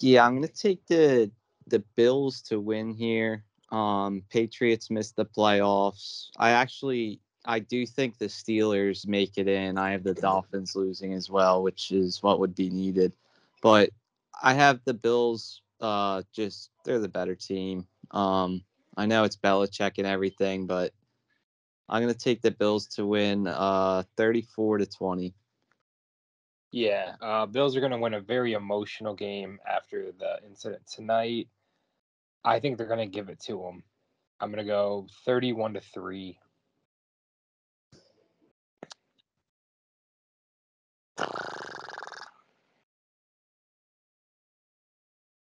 Yeah, 0.00 0.26
I'm 0.26 0.34
gonna 0.34 0.48
take 0.48 0.86
the 0.86 1.30
the 1.66 1.80
Bills 1.96 2.42
to 2.42 2.60
win 2.60 2.92
here. 2.92 3.44
Um, 3.70 4.22
Patriots 4.30 4.90
missed 4.90 5.16
the 5.16 5.24
playoffs. 5.24 6.28
I 6.36 6.50
actually 6.50 7.20
I 7.44 7.58
do 7.58 7.86
think 7.86 8.18
the 8.18 8.26
Steelers 8.26 9.06
make 9.06 9.36
it 9.36 9.48
in. 9.48 9.78
I 9.78 9.92
have 9.92 10.04
the 10.04 10.14
Dolphins 10.14 10.76
losing 10.76 11.12
as 11.12 11.28
well, 11.30 11.62
which 11.62 11.90
is 11.90 12.22
what 12.22 12.40
would 12.40 12.54
be 12.54 12.70
needed. 12.70 13.14
But 13.62 13.90
I 14.42 14.54
have 14.54 14.80
the 14.84 14.94
Bills 14.94 15.62
uh 15.80 16.22
just 16.32 16.70
they're 16.84 17.00
the 17.00 17.08
better 17.08 17.34
team. 17.34 17.86
Um 18.10 18.62
I 18.96 19.06
know 19.06 19.24
it's 19.24 19.36
Belichick 19.36 19.98
and 19.98 20.06
everything, 20.06 20.66
but 20.66 20.92
I'm 21.88 22.02
gonna 22.02 22.14
take 22.14 22.42
the 22.42 22.50
Bills 22.50 22.86
to 22.94 23.06
win 23.06 23.46
uh 23.46 24.04
34 24.16 24.78
to 24.78 24.86
20. 24.86 25.34
Yeah, 26.70 27.16
uh, 27.20 27.46
Bills 27.46 27.76
are 27.76 27.80
to 27.92 27.98
win 27.98 28.14
a 28.14 28.20
very 28.20 28.54
emotional 28.54 29.14
game 29.14 29.60
after 29.68 30.12
the 30.12 30.40
incident 30.46 30.86
tonight. 30.86 31.48
I 32.44 32.60
think 32.60 32.78
they're 32.78 32.86
to 32.98 33.06
give 33.06 33.28
it 33.28 33.40
to 33.40 33.58
them. 33.58 33.84
I'm 34.40 34.50
to 34.64 34.70
go 34.70 35.06
31 35.24 35.74
to 35.74 35.80
3. 35.80 36.38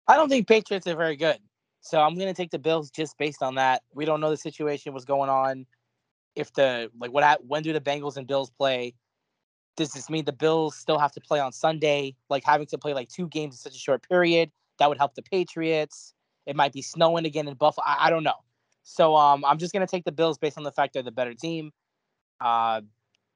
I 0.08 0.16
don't 0.16 0.30
think 0.30 0.48
Patriots 0.48 0.86
are 0.86 0.96
very 0.96 1.16
good. 1.16 1.38
So 1.80 2.00
I'm 2.00 2.14
going 2.14 2.28
to 2.28 2.34
take 2.34 2.50
the 2.50 2.58
Bills 2.58 2.90
just 2.90 3.16
based 3.18 3.42
on 3.42 3.56
that. 3.56 3.82
We 3.94 4.04
don't 4.04 4.20
know 4.20 4.30
the 4.30 4.36
situation, 4.36 4.92
what's 4.92 5.04
going 5.04 5.30
on. 5.30 5.66
If 6.34 6.52
the, 6.54 6.90
like, 6.98 7.12
what, 7.12 7.44
when 7.44 7.62
do 7.62 7.72
the 7.72 7.80
Bengals 7.80 8.16
and 8.16 8.26
Bills 8.26 8.50
play? 8.50 8.94
Does 9.76 9.92
this 9.92 10.10
mean 10.10 10.24
the 10.24 10.32
Bills 10.32 10.76
still 10.76 10.98
have 10.98 11.12
to 11.12 11.20
play 11.20 11.40
on 11.40 11.52
Sunday? 11.52 12.16
Like, 12.30 12.42
having 12.44 12.66
to 12.68 12.78
play 12.78 12.94
like 12.94 13.08
two 13.08 13.28
games 13.28 13.54
in 13.54 13.58
such 13.58 13.76
a 13.76 13.78
short 13.78 14.08
period, 14.08 14.50
that 14.78 14.88
would 14.88 14.98
help 14.98 15.14
the 15.14 15.22
Patriots. 15.22 16.14
It 16.46 16.56
might 16.56 16.72
be 16.72 16.82
snowing 16.82 17.26
again 17.26 17.46
in 17.46 17.54
Buffalo. 17.54 17.84
I, 17.86 18.06
I 18.06 18.10
don't 18.10 18.24
know. 18.24 18.40
So 18.82 19.14
um, 19.14 19.44
I'm 19.44 19.58
just 19.58 19.74
going 19.74 19.86
to 19.86 19.90
take 19.90 20.04
the 20.04 20.12
Bills 20.12 20.38
based 20.38 20.56
on 20.56 20.64
the 20.64 20.72
fact 20.72 20.94
they're 20.94 21.02
the 21.02 21.10
better 21.10 21.34
team. 21.34 21.72
Uh, 22.40 22.80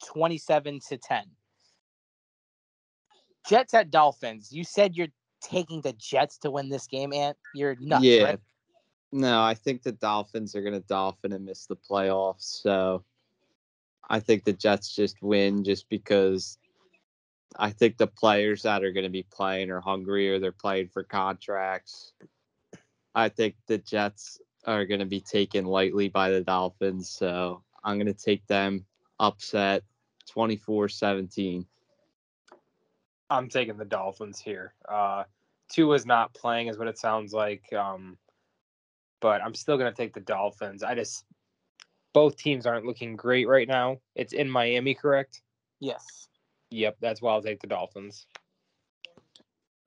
27 0.06 0.80
to 0.88 0.96
10. 0.96 1.24
Jets 3.48 3.74
at 3.74 3.90
Dolphins. 3.90 4.52
You 4.52 4.64
said 4.64 4.96
you're 4.96 5.08
taking 5.42 5.80
the 5.80 5.92
Jets 5.94 6.38
to 6.38 6.50
win 6.50 6.68
this 6.68 6.86
game, 6.86 7.12
Ant. 7.12 7.36
You're 7.54 7.76
nuts, 7.80 8.04
yeah. 8.04 8.22
right? 8.22 8.40
No, 9.12 9.42
I 9.42 9.54
think 9.54 9.82
the 9.82 9.92
Dolphins 9.92 10.54
are 10.54 10.62
going 10.62 10.72
to 10.72 10.80
dolphin 10.80 11.32
and 11.32 11.44
miss 11.44 11.66
the 11.66 11.76
playoffs. 11.76 12.62
So 12.62 13.04
I 14.08 14.20
think 14.20 14.44
the 14.44 14.54
Jets 14.54 14.94
just 14.94 15.22
win 15.22 15.64
just 15.64 15.88
because 15.90 16.58
I 17.56 17.70
think 17.70 17.98
the 17.98 18.06
players 18.06 18.62
that 18.62 18.82
are 18.82 18.92
going 18.92 19.04
to 19.04 19.10
be 19.10 19.26
playing 19.30 19.70
are 19.70 19.80
hungry 19.80 20.30
or 20.30 20.38
they're 20.38 20.52
playing 20.52 20.88
for 20.88 21.02
contracts. 21.02 22.14
I 23.14 23.28
think 23.28 23.56
the 23.66 23.78
Jets 23.78 24.40
are 24.66 24.86
going 24.86 25.00
to 25.00 25.06
be 25.06 25.20
taken 25.20 25.66
lightly 25.66 26.08
by 26.08 26.30
the 26.30 26.40
Dolphins. 26.40 27.10
So 27.10 27.62
I'm 27.84 27.98
going 27.98 28.06
to 28.06 28.14
take 28.14 28.46
them 28.46 28.86
upset 29.18 29.82
24 30.30 30.88
17. 30.88 31.66
I'm 33.32 33.48
taking 33.48 33.76
the 33.76 33.84
Dolphins 33.84 34.40
here. 34.40 34.74
Uh, 34.88 35.24
Tua 35.70 35.94
is 35.94 36.06
not 36.06 36.34
playing, 36.34 36.68
is 36.68 36.78
what 36.78 36.88
it 36.88 36.98
sounds 36.98 37.32
like. 37.32 37.72
Um, 37.72 38.18
but 39.20 39.42
I'm 39.42 39.54
still 39.54 39.78
gonna 39.78 39.92
take 39.92 40.12
the 40.12 40.20
Dolphins. 40.20 40.82
I 40.82 40.94
just 40.94 41.24
both 42.12 42.36
teams 42.36 42.66
aren't 42.66 42.84
looking 42.84 43.16
great 43.16 43.48
right 43.48 43.66
now. 43.66 43.98
It's 44.14 44.32
in 44.32 44.50
Miami, 44.50 44.94
correct? 44.94 45.40
Yes. 45.80 46.28
Yep, 46.70 46.96
that's 47.00 47.22
why 47.22 47.32
I'll 47.32 47.42
take 47.42 47.60
the 47.60 47.66
Dolphins. 47.66 48.26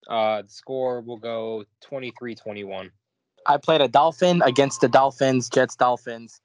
Uh, 0.08 0.42
the 0.44 0.50
score 0.50 1.02
will 1.02 1.18
go 1.18 1.66
23-21. 1.84 2.90
I 3.48 3.58
played 3.58 3.82
a 3.82 3.88
Dolphin 3.88 4.42
against 4.44 4.82
the 4.82 4.88
Dolphins, 4.88 5.50
Jets, 5.50 5.76
Dolphins. 5.76 6.42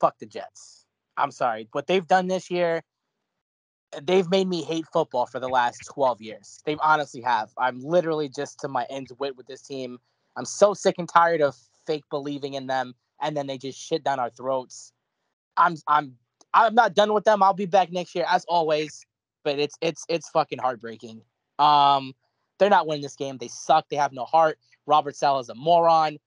Fuck 0.00 0.18
the 0.18 0.26
Jets. 0.26 0.86
I'm 1.16 1.30
sorry. 1.30 1.68
What 1.72 1.86
they've 1.86 2.06
done 2.06 2.28
this 2.28 2.50
year, 2.50 2.82
they've 4.02 4.28
made 4.30 4.48
me 4.48 4.62
hate 4.62 4.86
football 4.92 5.26
for 5.26 5.40
the 5.40 5.48
last 5.48 5.80
12 5.92 6.20
years. 6.20 6.60
They 6.64 6.76
honestly 6.80 7.20
have. 7.22 7.50
I'm 7.58 7.80
literally 7.80 8.28
just 8.28 8.60
to 8.60 8.68
my 8.68 8.86
ends 8.90 9.12
wit 9.18 9.36
with 9.36 9.46
this 9.46 9.62
team. 9.62 9.98
I'm 10.36 10.44
so 10.44 10.74
sick 10.74 10.96
and 10.98 11.08
tired 11.08 11.40
of 11.40 11.56
fake 11.86 12.04
believing 12.10 12.54
in 12.54 12.66
them 12.66 12.94
and 13.20 13.36
then 13.36 13.46
they 13.46 13.58
just 13.58 13.78
shit 13.78 14.04
down 14.04 14.18
our 14.18 14.30
throats. 14.30 14.92
I'm 15.56 15.76
I'm 15.86 16.16
I'm 16.54 16.74
not 16.74 16.94
done 16.94 17.12
with 17.12 17.24
them. 17.24 17.42
I'll 17.42 17.54
be 17.54 17.66
back 17.66 17.90
next 17.90 18.14
year 18.14 18.24
as 18.28 18.44
always, 18.48 19.04
but 19.44 19.58
it's 19.58 19.76
it's 19.80 20.04
it's 20.08 20.28
fucking 20.30 20.58
heartbreaking. 20.58 21.22
Um 21.58 22.14
they're 22.58 22.70
not 22.70 22.86
winning 22.86 23.02
this 23.02 23.16
game. 23.16 23.38
They 23.38 23.48
suck. 23.48 23.88
They 23.88 23.96
have 23.96 24.12
no 24.12 24.24
heart. 24.24 24.58
Robert 24.86 25.16
Saleh 25.16 25.42
is 25.42 25.48
a 25.48 25.54
moron. 25.54 26.18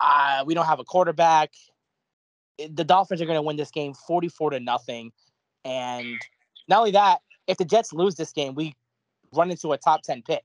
Uh, 0.00 0.44
we 0.46 0.54
don't 0.54 0.66
have 0.66 0.80
a 0.80 0.84
quarterback. 0.84 1.52
The 2.58 2.84
Dolphins 2.84 3.20
are 3.20 3.26
going 3.26 3.36
to 3.36 3.42
win 3.42 3.56
this 3.56 3.70
game 3.70 3.94
44 3.94 4.50
to 4.50 4.60
nothing. 4.60 5.12
And 5.64 6.16
not 6.68 6.80
only 6.80 6.90
that, 6.92 7.20
if 7.46 7.56
the 7.56 7.64
Jets 7.64 7.92
lose 7.92 8.14
this 8.14 8.32
game, 8.32 8.54
we 8.54 8.74
run 9.34 9.50
into 9.50 9.72
a 9.72 9.78
top 9.78 10.02
10 10.02 10.22
pick. 10.22 10.44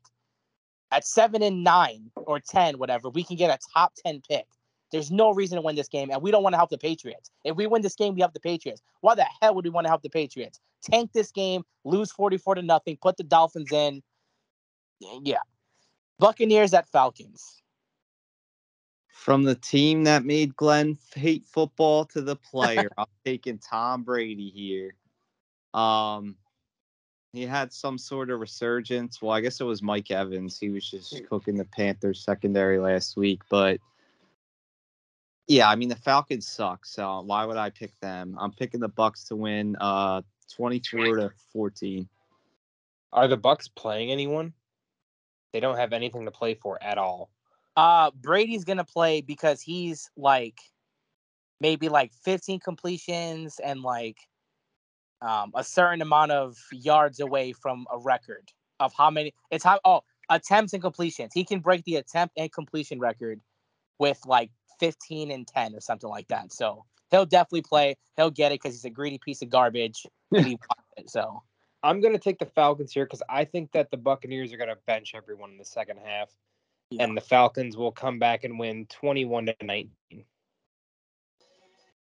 At 0.92 1.06
seven 1.06 1.42
and 1.42 1.63
nine 1.63 2.12
or 2.15 2.39
10, 2.39 2.77
whatever, 2.77 3.10
we 3.10 3.24
can 3.24 3.36
get 3.36 3.50
a 3.50 3.58
top 3.74 3.94
10 4.06 4.22
pick. 4.27 4.46
There's 4.92 5.12
no 5.12 5.34
reason 5.34 5.56
to 5.56 5.62
win 5.63 5.75
this 5.75 5.88
game, 5.88 6.12
and 6.12 6.22
we 6.22 6.30
don't 6.30 6.44
want 6.44 6.53
to 6.53 6.58
help 6.58 6.70
the 6.70 6.77
Patriots. 6.77 7.32
If 7.44 7.56
we 7.56 7.65
win 7.65 7.82
this 7.82 7.96
game, 7.96 8.13
we 8.13 8.22
help 8.22 8.34
the 8.34 8.39
Patriots. 8.39 8.84
Why 9.01 9.15
the 9.15 9.25
hell 9.42 9.56
would 9.56 9.65
we 9.65 9.72
want 9.72 9.86
to 9.86 9.89
help 9.89 10.03
the 10.03 10.10
Patriots? 10.10 10.60
Tank 10.84 11.12
this 11.13 11.32
game, 11.32 11.63
lose 11.84 12.12
44 12.12 12.56
to 12.56 12.62
nothing, 12.62 12.98
put 13.01 13.18
the 13.18 13.24
Dolphins 13.24 13.72
in. 13.72 14.03
Yeah. 15.00 15.39
Buccaneers 16.20 16.75
at 16.75 16.88
Falcons. 16.88 17.63
From 19.08 19.44
the 19.44 19.56
team 19.56 20.03
that 20.03 20.25
made 20.25 20.56
Glenn 20.56 20.98
hate 21.15 21.48
football 21.48 22.06
to 22.06 22.22
the 22.22 22.36
player, 22.36 22.89
I'm 22.98 23.06
taking 23.25 23.58
Tom 23.58 24.03
Brady 24.03 24.50
here. 24.50 24.96
Um, 25.74 26.36
he 27.34 27.48
had 27.48 27.74
some 27.74 27.98
sort 27.98 28.30
of 28.30 28.39
resurgence. 28.39 29.22
Well, 29.22 29.32
I 29.32 29.42
guess 29.42 29.60
it 29.60 29.63
was 29.63 29.82
Mike 29.82 30.12
Evans. 30.12 30.60
He 30.60 30.70
was 30.70 30.89
just 30.89 31.25
cooking 31.27 31.56
the 31.56 31.65
Panthers 31.65 32.24
secondary 32.24 32.77
last 32.77 33.18
week, 33.18 33.42
but 33.50 33.80
yeah, 35.48 35.70
I 35.70 35.75
mean 35.75 35.89
the 35.89 35.96
Falcons 35.96 36.48
suck. 36.48 36.86
So 36.86 37.22
why 37.22 37.46
would 37.46 37.58
I 37.58 37.72
pick 37.72 38.00
them? 38.00 38.38
I'm 38.39 38.51
picking 38.51 38.80
the 38.80 38.88
Bucks 38.88 39.25
to 39.25 39.36
win, 39.36 39.75
uh, 39.82 40.22
24 40.56 41.18
to 41.18 41.32
14. 41.51 42.08
Are 43.12 43.27
the 43.27 43.38
Bucks 43.38 43.68
playing 43.68 44.12
anyone? 44.12 44.53
They 45.51 45.60
don't 45.60 45.77
have 45.77 45.94
anything 45.94 46.25
to 46.25 46.32
play 46.32 46.53
for 46.53 46.82
at 46.82 46.98
all. 46.98 47.30
Uh 47.75 48.12
Brady's 48.12 48.63
gonna 48.63 48.84
play 48.84 49.22
because 49.22 49.60
he's 49.60 50.12
like 50.15 50.60
maybe 51.60 51.89
like 51.89 52.13
15 52.24 52.60
completions 52.60 53.60
and 53.63 53.82
like 53.82 54.18
um 55.24 55.51
a 55.56 55.63
certain 55.63 56.01
amount 56.01 56.32
of 56.32 56.58
yards 56.72 57.20
away 57.20 57.53
from 57.53 57.86
a 57.92 57.98
record 57.98 58.51
of 58.80 58.94
how 58.98 59.10
many 59.10 59.34
it's 59.51 59.63
how 59.63 59.80
oh 59.86 60.01
attempts 60.30 60.74
and 60.74 60.82
completions. 60.82 61.32
He 61.34 61.44
can 61.44 61.60
break 61.60 61.84
the 61.86 61.98
attempt 61.98 62.34
and 62.38 62.51
completion 62.51 63.00
record 63.00 63.39
with 64.00 64.20
like 64.25 64.51
15 64.80 65.32
and 65.32 65.48
10 65.48 65.75
or 65.75 65.82
something 65.82 66.10
like 66.10 66.27
that. 66.30 66.51
So 66.51 66.86
he'll 67.12 67.25
definitely 67.25 67.63
play. 67.63 67.96
He'll 68.18 68.32
get 68.32 68.51
it 68.51 68.62
because 68.62 68.75
he's 68.75 68.86
a 68.86 68.89
greedy 68.89 69.20
piece 69.24 69.42
of 69.42 69.50
garbage. 69.50 70.06
and 70.32 70.46
he 70.46 70.51
wants 70.53 70.92
it, 70.98 71.10
so 71.10 71.44
I'm 71.84 72.00
going 72.00 72.13
to 72.13 72.20
take 72.20 72.39
the 72.39 72.46
Falcons 72.46 72.94
here 72.94 73.06
because 73.06 73.22
I 73.30 73.46
think 73.46 73.72
that 73.74 73.92
the 73.92 73.98
Buccaneers 73.98 74.53
are 74.53 74.58
going 74.58 74.70
to 74.70 74.77
bench 74.88 75.13
everyone 75.15 75.51
in 75.51 75.58
the 75.58 75.65
second 75.65 76.00
half, 76.03 76.30
yeah. 76.89 77.03
and 77.03 77.15
the 77.15 77.22
Falcons 77.22 77.75
will 77.75 77.92
come 77.92 78.20
back 78.20 78.46
and 78.46 78.58
win 78.58 78.88
21 78.88 79.48
to 79.48 79.56
19. 79.62 79.92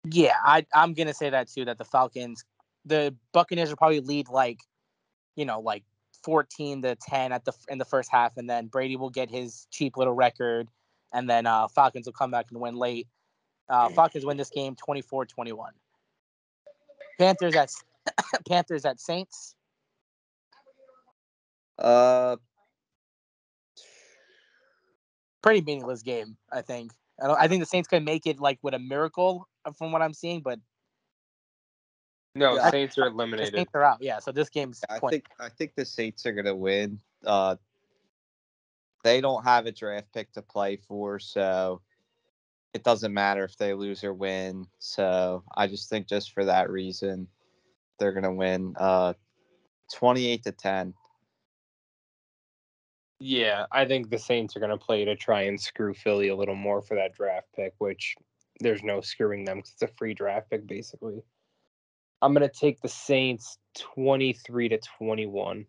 Yeah, 0.08 0.34
I 0.44 0.64
I'm 0.72 0.94
gonna 0.94 1.12
say 1.12 1.30
that 1.30 1.48
too. 1.48 1.64
That 1.64 1.78
the 1.78 1.84
Falcons, 1.84 2.44
the 2.86 3.14
Buccaneers 3.32 3.68
will 3.68 3.76
probably 3.76 4.00
lead 4.00 4.28
like, 4.28 4.60
you 5.34 5.44
know, 5.44 5.60
like 5.60 5.84
14 6.22 6.82
to 6.82 6.96
10 6.96 7.32
at 7.32 7.44
the 7.44 7.52
in 7.68 7.78
the 7.78 7.84
first 7.84 8.10
half, 8.10 8.36
and 8.36 8.48
then 8.48 8.66
Brady 8.66 8.96
will 8.96 9.10
get 9.10 9.30
his 9.30 9.66
cheap 9.70 9.96
little 9.96 10.14
record, 10.14 10.68
and 11.12 11.28
then 11.28 11.46
uh, 11.46 11.68
Falcons 11.68 12.06
will 12.06 12.12
come 12.12 12.30
back 12.30 12.46
and 12.50 12.60
win 12.60 12.76
late. 12.76 13.08
Uh, 13.68 13.88
Falcons 13.90 14.24
win 14.24 14.36
this 14.36 14.50
game 14.50 14.76
24-21. 14.76 15.56
Panthers 17.18 17.56
at 17.56 17.70
Panthers 18.48 18.84
at 18.84 19.00
Saints. 19.00 19.54
Uh, 21.78 22.36
Pretty 25.42 25.60
meaningless 25.60 26.02
game, 26.02 26.36
I 26.52 26.62
think. 26.62 26.92
I, 27.22 27.26
don't, 27.28 27.38
I 27.38 27.46
think 27.48 27.62
the 27.62 27.66
Saints 27.66 27.88
could 27.88 28.04
make 28.04 28.26
it 28.26 28.40
like 28.40 28.58
with 28.62 28.74
a 28.74 28.78
miracle 28.78 29.48
uh, 29.64 29.72
from 29.72 29.92
what 29.92 30.02
I'm 30.02 30.12
seeing, 30.12 30.40
but 30.40 30.58
No, 32.36 32.56
Yeah. 32.56 32.70
Saints 32.70 32.98
are 32.98 33.06
eliminated. 33.06 33.54
Saints 33.54 33.70
are 33.74 33.82
out. 33.82 34.02
Yeah, 34.02 34.18
so 34.18 34.30
this 34.30 34.50
game's 34.50 34.84
I 34.90 34.98
point. 34.98 35.12
think 35.12 35.24
I 35.40 35.48
think 35.48 35.74
the 35.74 35.84
Saints 35.84 36.26
are 36.26 36.32
gonna 36.32 36.54
win. 36.54 37.00
Uh, 37.24 37.56
they 39.02 39.20
don't 39.20 39.42
have 39.44 39.66
a 39.66 39.72
draft 39.72 40.12
pick 40.12 40.32
to 40.32 40.42
play 40.42 40.76
for, 40.76 41.18
so 41.18 41.80
it 42.74 42.84
doesn't 42.84 43.14
matter 43.14 43.44
if 43.44 43.56
they 43.56 43.72
lose 43.72 44.04
or 44.04 44.12
win. 44.12 44.66
So 44.78 45.44
I 45.56 45.66
just 45.66 45.88
think 45.88 46.08
just 46.08 46.32
for 46.32 46.44
that 46.44 46.70
reason, 46.70 47.28
they're 47.98 48.12
gonna 48.12 48.34
win. 48.34 48.74
Uh, 48.76 49.14
twenty-eight 49.94 50.42
to 50.44 50.52
ten. 50.52 50.92
Yeah, 53.18 53.64
I 53.72 53.86
think 53.86 54.10
the 54.10 54.18
Saints 54.18 54.56
are 54.56 54.60
going 54.60 54.70
to 54.70 54.76
play 54.76 55.06
to 55.06 55.16
try 55.16 55.44
and 55.44 55.58
screw 55.58 55.94
Philly 55.94 56.28
a 56.28 56.36
little 56.36 56.54
more 56.54 56.82
for 56.82 56.96
that 56.96 57.14
draft 57.14 57.46
pick, 57.56 57.72
which 57.78 58.14
there's 58.60 58.82
no 58.82 59.00
screwing 59.00 59.42
them 59.42 59.56
because 59.56 59.72
it's 59.72 59.90
a 59.90 59.96
free 59.96 60.12
draft 60.12 60.50
pick, 60.50 60.66
basically. 60.66 61.22
I'm 62.26 62.34
going 62.34 62.42
to 62.42 62.52
take 62.52 62.80
the 62.80 62.88
Saints 62.88 63.56
23 63.94 64.70
to 64.70 64.80
21. 64.98 65.64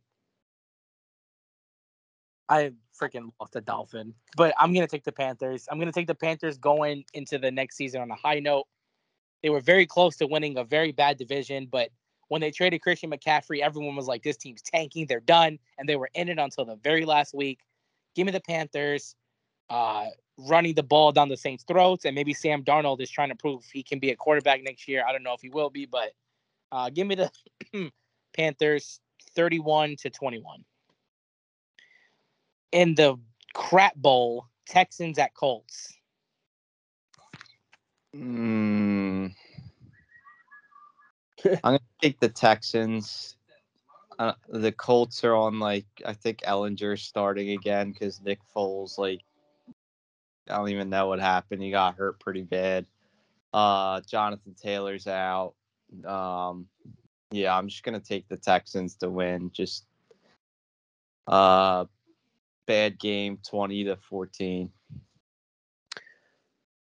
I 2.49 2.71
freaking 2.99 3.29
love 3.39 3.51
the 3.51 3.61
Dolphin, 3.61 4.15
but 4.35 4.55
I'm 4.57 4.73
gonna 4.73 4.87
take 4.87 5.03
the 5.03 5.11
Panthers. 5.11 5.67
I'm 5.69 5.77
gonna 5.79 5.91
take 5.91 6.07
the 6.07 6.15
Panthers 6.15 6.57
going 6.57 7.03
into 7.13 7.37
the 7.37 7.51
next 7.51 7.75
season 7.75 8.01
on 8.01 8.09
a 8.09 8.15
high 8.15 8.39
note. 8.39 8.65
They 9.43 9.49
were 9.49 9.59
very 9.59 9.85
close 9.85 10.15
to 10.17 10.27
winning 10.27 10.57
a 10.57 10.63
very 10.63 10.93
bad 10.93 11.17
division, 11.17 11.67
but 11.69 11.89
when 12.29 12.39
they 12.39 12.49
traded 12.49 12.81
Christian 12.81 13.11
McCaffrey, 13.11 13.59
everyone 13.59 13.97
was 13.97 14.07
like, 14.07 14.23
"This 14.23 14.37
team's 14.37 14.61
tanking. 14.61 15.07
They're 15.07 15.19
done," 15.19 15.59
and 15.77 15.89
they 15.89 15.97
were 15.97 16.09
in 16.13 16.29
it 16.29 16.39
until 16.39 16.63
the 16.63 16.77
very 16.77 17.03
last 17.03 17.33
week. 17.33 17.59
Give 18.15 18.25
me 18.25 18.31
the 18.31 18.39
Panthers, 18.39 19.13
uh, 19.69 20.05
running 20.37 20.73
the 20.73 20.83
ball 20.83 21.11
down 21.11 21.27
the 21.27 21.35
Saints' 21.35 21.65
throats, 21.67 22.05
and 22.05 22.15
maybe 22.15 22.33
Sam 22.33 22.63
Darnold 22.63 23.01
is 23.01 23.11
trying 23.11 23.29
to 23.29 23.35
prove 23.35 23.65
he 23.73 23.83
can 23.83 23.99
be 23.99 24.11
a 24.11 24.15
quarterback 24.15 24.63
next 24.63 24.87
year. 24.87 25.03
I 25.05 25.11
don't 25.11 25.23
know 25.23 25.33
if 25.33 25.41
he 25.41 25.49
will 25.49 25.69
be, 25.69 25.85
but 25.85 26.13
uh, 26.71 26.89
give 26.89 27.07
me 27.07 27.15
the 27.15 27.31
Panthers, 28.35 28.99
31 29.35 29.95
to 29.97 30.09
21 30.09 30.63
in 32.71 32.95
the 32.95 33.17
crap 33.53 33.95
bowl, 33.95 34.47
Texans 34.67 35.17
at 35.17 35.33
Colts. 35.33 35.93
Mm. 38.15 39.33
I'm 41.45 41.59
gonna 41.63 41.79
take 42.01 42.19
the 42.19 42.29
Texans. 42.29 43.35
Uh, 44.19 44.33
the 44.49 44.71
Colts 44.71 45.23
are 45.23 45.35
on 45.35 45.59
like 45.59 45.85
I 46.05 46.13
think 46.13 46.41
Ehlinger's 46.41 47.03
starting 47.03 47.51
again 47.51 47.91
because 47.91 48.21
Nick 48.21 48.39
Foles 48.55 48.97
like 48.97 49.21
I 50.49 50.57
don't 50.57 50.69
even 50.69 50.89
know 50.89 51.07
what 51.07 51.19
happened. 51.19 51.61
He 51.61 51.71
got 51.71 51.97
hurt 51.97 52.19
pretty 52.19 52.43
bad. 52.43 52.85
Uh, 53.53 54.01
Jonathan 54.01 54.55
Taylor's 54.55 55.07
out. 55.07 55.53
Um, 56.05 56.67
yeah, 57.31 57.57
I'm 57.57 57.67
just 57.67 57.83
gonna 57.83 57.99
take 57.99 58.27
the 58.27 58.37
Texans 58.37 58.95
to 58.95 59.09
win. 59.09 59.51
Just 59.53 59.85
uh, 61.27 61.85
bad 62.65 62.99
game, 62.99 63.39
twenty 63.47 63.83
to 63.85 63.95
fourteen. 63.95 64.71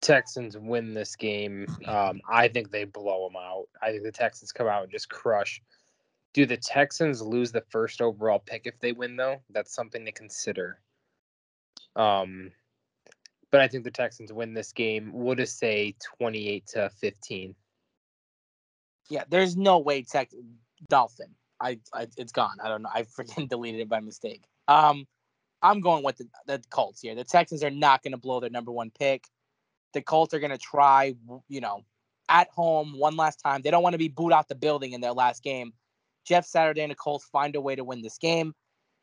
Texans 0.00 0.58
win 0.58 0.92
this 0.92 1.16
game. 1.16 1.66
Um, 1.86 2.20
I 2.28 2.48
think 2.48 2.70
they 2.70 2.84
blow 2.84 3.26
them 3.26 3.36
out. 3.42 3.68
I 3.80 3.90
think 3.90 4.02
the 4.02 4.12
Texans 4.12 4.52
come 4.52 4.66
out 4.66 4.82
and 4.82 4.92
just 4.92 5.08
crush. 5.08 5.62
Do 6.34 6.44
the 6.44 6.58
Texans 6.58 7.22
lose 7.22 7.52
the 7.52 7.64
first 7.70 8.02
overall 8.02 8.38
pick 8.38 8.66
if 8.66 8.78
they 8.80 8.92
win 8.92 9.16
though? 9.16 9.40
That's 9.50 9.74
something 9.74 10.04
to 10.04 10.12
consider. 10.12 10.78
Um, 11.96 12.50
but 13.50 13.60
I 13.60 13.68
think 13.68 13.84
the 13.84 13.90
Texans 13.90 14.32
win 14.32 14.52
this 14.52 14.72
game. 14.72 15.12
Would 15.14 15.38
have 15.38 15.48
say 15.48 15.94
twenty-eight 16.18 16.66
to 16.68 16.90
fifteen. 16.90 17.54
Yeah, 19.08 19.24
there's 19.28 19.56
no 19.56 19.78
way 19.78 20.02
Tech 20.02 20.30
Dolphin. 20.88 21.34
I, 21.60 21.78
I 21.92 22.08
it's 22.16 22.32
gone. 22.32 22.56
I 22.62 22.68
don't 22.68 22.82
know. 22.82 22.90
I 22.92 23.02
freaking 23.18 23.48
deleted 23.48 23.80
it 23.80 23.88
by 23.88 24.00
mistake. 24.00 24.44
Um, 24.68 25.06
I'm 25.62 25.80
going 25.80 26.04
with 26.04 26.18
the, 26.18 26.28
the 26.46 26.62
Colts 26.70 27.00
here. 27.00 27.14
The 27.14 27.24
Texans 27.24 27.64
are 27.64 27.70
not 27.70 28.02
going 28.02 28.12
to 28.12 28.18
blow 28.18 28.40
their 28.40 28.50
number 28.50 28.70
one 28.70 28.90
pick. 28.90 29.24
The 29.94 30.02
Colts 30.02 30.34
are 30.34 30.40
going 30.40 30.50
to 30.50 30.58
try, 30.58 31.14
you 31.48 31.60
know, 31.60 31.84
at 32.28 32.48
home 32.50 32.98
one 32.98 33.16
last 33.16 33.36
time. 33.36 33.62
They 33.62 33.70
don't 33.70 33.82
want 33.82 33.94
to 33.94 33.98
be 33.98 34.08
booed 34.08 34.32
out 34.32 34.48
the 34.48 34.54
building 34.54 34.92
in 34.92 35.00
their 35.00 35.12
last 35.12 35.42
game. 35.42 35.72
Jeff 36.24 36.44
Saturday 36.44 36.82
and 36.82 36.90
the 36.90 36.96
Colts 36.96 37.24
find 37.24 37.54
a 37.56 37.60
way 37.60 37.76
to 37.76 37.84
win 37.84 38.02
this 38.02 38.18
game. 38.18 38.54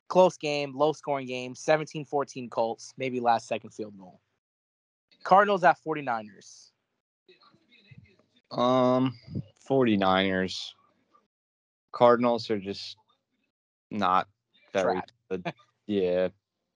Close 0.10 0.38
game, 0.38 0.76
low 0.76 0.92
scoring 0.94 1.28
game, 1.28 1.56
17 1.56 2.06
14 2.06 2.50
Colts, 2.50 2.94
maybe 2.98 3.20
last 3.20 3.48
second 3.48 3.72
field 3.72 3.98
goal. 3.98 4.20
Cardinals 5.24 5.64
at 5.64 5.78
49ers. 5.86 6.72
Um, 8.52 9.16
49ers. 9.72 10.74
Cardinals 11.94 12.50
are 12.50 12.60
just 12.60 12.98
not 13.90 14.28
very 14.74 15.02
good. 15.30 15.54
yeah. 15.88 16.28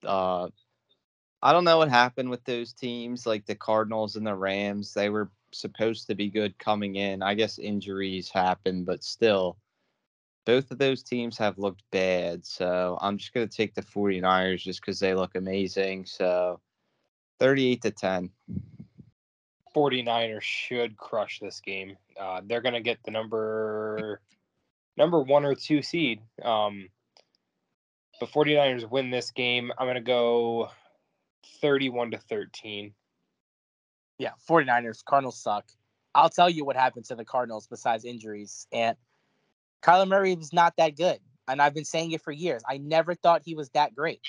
Uh, 0.06 0.48
I 1.42 1.52
don't 1.52 1.66
know 1.66 1.78
what 1.78 1.90
happened 1.90 2.30
with 2.30 2.44
those 2.46 2.72
teams, 2.72 3.26
like 3.26 3.46
the 3.46 3.56
Cardinals 3.56 4.16
and 4.16 4.26
the 4.26 4.34
Rams. 4.34 4.94
They 4.94 5.10
were 5.10 5.30
supposed 5.52 6.08
to 6.08 6.16
be 6.16 6.30
good 6.30 6.58
coming 6.58 6.96
in. 6.96 7.22
I 7.22 7.34
guess 7.34 7.60
injuries 7.60 8.30
happened, 8.30 8.86
but 8.86 9.04
still, 9.04 9.58
both 10.46 10.72
of 10.72 10.78
those 10.78 11.04
teams 11.04 11.38
have 11.38 11.58
looked 11.58 11.84
bad. 11.92 12.46
So 12.46 12.98
I'm 13.02 13.18
just 13.18 13.34
going 13.34 13.48
to 13.48 13.56
take 13.56 13.76
the 13.76 13.82
49ers 13.82 14.62
just 14.62 14.82
because 14.82 15.00
they 15.00 15.14
look 15.14 15.36
amazing. 15.36 16.06
So 16.06 16.62
38 17.40 17.82
to 17.82 17.92
10. 17.92 18.30
49ers 19.76 20.42
should 20.42 20.98
crush 20.98 21.40
this 21.40 21.60
game. 21.60 21.98
Uh, 22.20 22.42
they're 22.46 22.62
going 22.62 22.74
to 22.74 22.82
get 22.82 23.00
the 23.04 23.12
number 23.12 24.22
number 24.98 25.22
one 25.22 25.46
or 25.46 25.56
two 25.56 25.82
seed. 25.82 26.22
Um, 26.42 26.90
but 28.20 28.30
49ers 28.30 28.90
win 28.90 29.10
this 29.10 29.32
game. 29.32 29.72
I'm 29.78 29.86
going 29.86 29.96
to 29.96 30.02
go 30.02 30.70
31 31.62 32.12
to 32.12 32.18
13. 32.18 32.94
Yeah, 34.18 34.32
49ers. 34.50 35.04
Cardinals 35.04 35.38
suck. 35.38 35.66
I'll 36.14 36.30
tell 36.30 36.50
you 36.50 36.64
what 36.64 36.78
happened 36.78 37.06
to 37.06 37.16
the 37.16 37.26
Cardinals 37.26 37.68
besides 37.68 38.06
injuries. 38.06 38.68
And 38.72 38.96
Kyler 39.82 40.08
Murray 40.08 40.36
was 40.36 40.54
not 40.54 40.74
that 40.78 40.96
good. 40.96 41.20
And 41.48 41.62
I've 41.62 41.74
been 41.74 41.86
saying 41.86 42.12
it 42.12 42.22
for 42.22 42.32
years. 42.32 42.64
I 42.68 42.78
never 42.78 43.14
thought 43.14 43.42
he 43.44 43.54
was 43.54 43.70
that 43.72 43.94
great. 43.94 44.22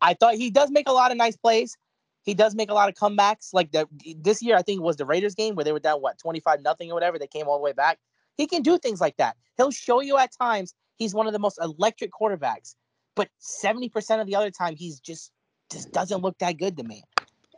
I 0.00 0.14
thought 0.14 0.34
he 0.34 0.50
does 0.50 0.70
make 0.70 0.88
a 0.88 0.92
lot 0.92 1.10
of 1.10 1.16
nice 1.16 1.36
plays. 1.36 1.76
He 2.22 2.34
does 2.34 2.54
make 2.54 2.70
a 2.70 2.74
lot 2.74 2.88
of 2.88 2.94
comebacks. 2.94 3.52
Like 3.52 3.72
that 3.72 3.88
this 4.18 4.42
year, 4.42 4.56
I 4.56 4.62
think 4.62 4.80
was 4.80 4.96
the 4.96 5.06
Raiders 5.06 5.34
game 5.34 5.54
where 5.54 5.64
they 5.64 5.72
were 5.72 5.80
down 5.80 6.00
what 6.00 6.18
25 6.18 6.62
nothing 6.62 6.90
or 6.90 6.94
whatever. 6.94 7.18
They 7.18 7.26
came 7.26 7.48
all 7.48 7.56
the 7.56 7.62
way 7.62 7.72
back. 7.72 7.98
He 8.36 8.46
can 8.46 8.62
do 8.62 8.78
things 8.78 9.00
like 9.00 9.16
that. 9.16 9.36
He'll 9.56 9.70
show 9.70 10.00
you 10.00 10.16
at 10.18 10.30
times 10.32 10.74
he's 10.96 11.14
one 11.14 11.26
of 11.26 11.32
the 11.32 11.38
most 11.38 11.58
electric 11.60 12.10
quarterbacks. 12.12 12.74
But 13.14 13.28
70% 13.40 14.20
of 14.20 14.26
the 14.26 14.36
other 14.36 14.50
time 14.50 14.74
he's 14.76 15.00
just 15.00 15.32
just 15.70 15.92
doesn't 15.92 16.22
look 16.22 16.38
that 16.38 16.58
good 16.58 16.76
to 16.76 16.84
me. 16.84 17.02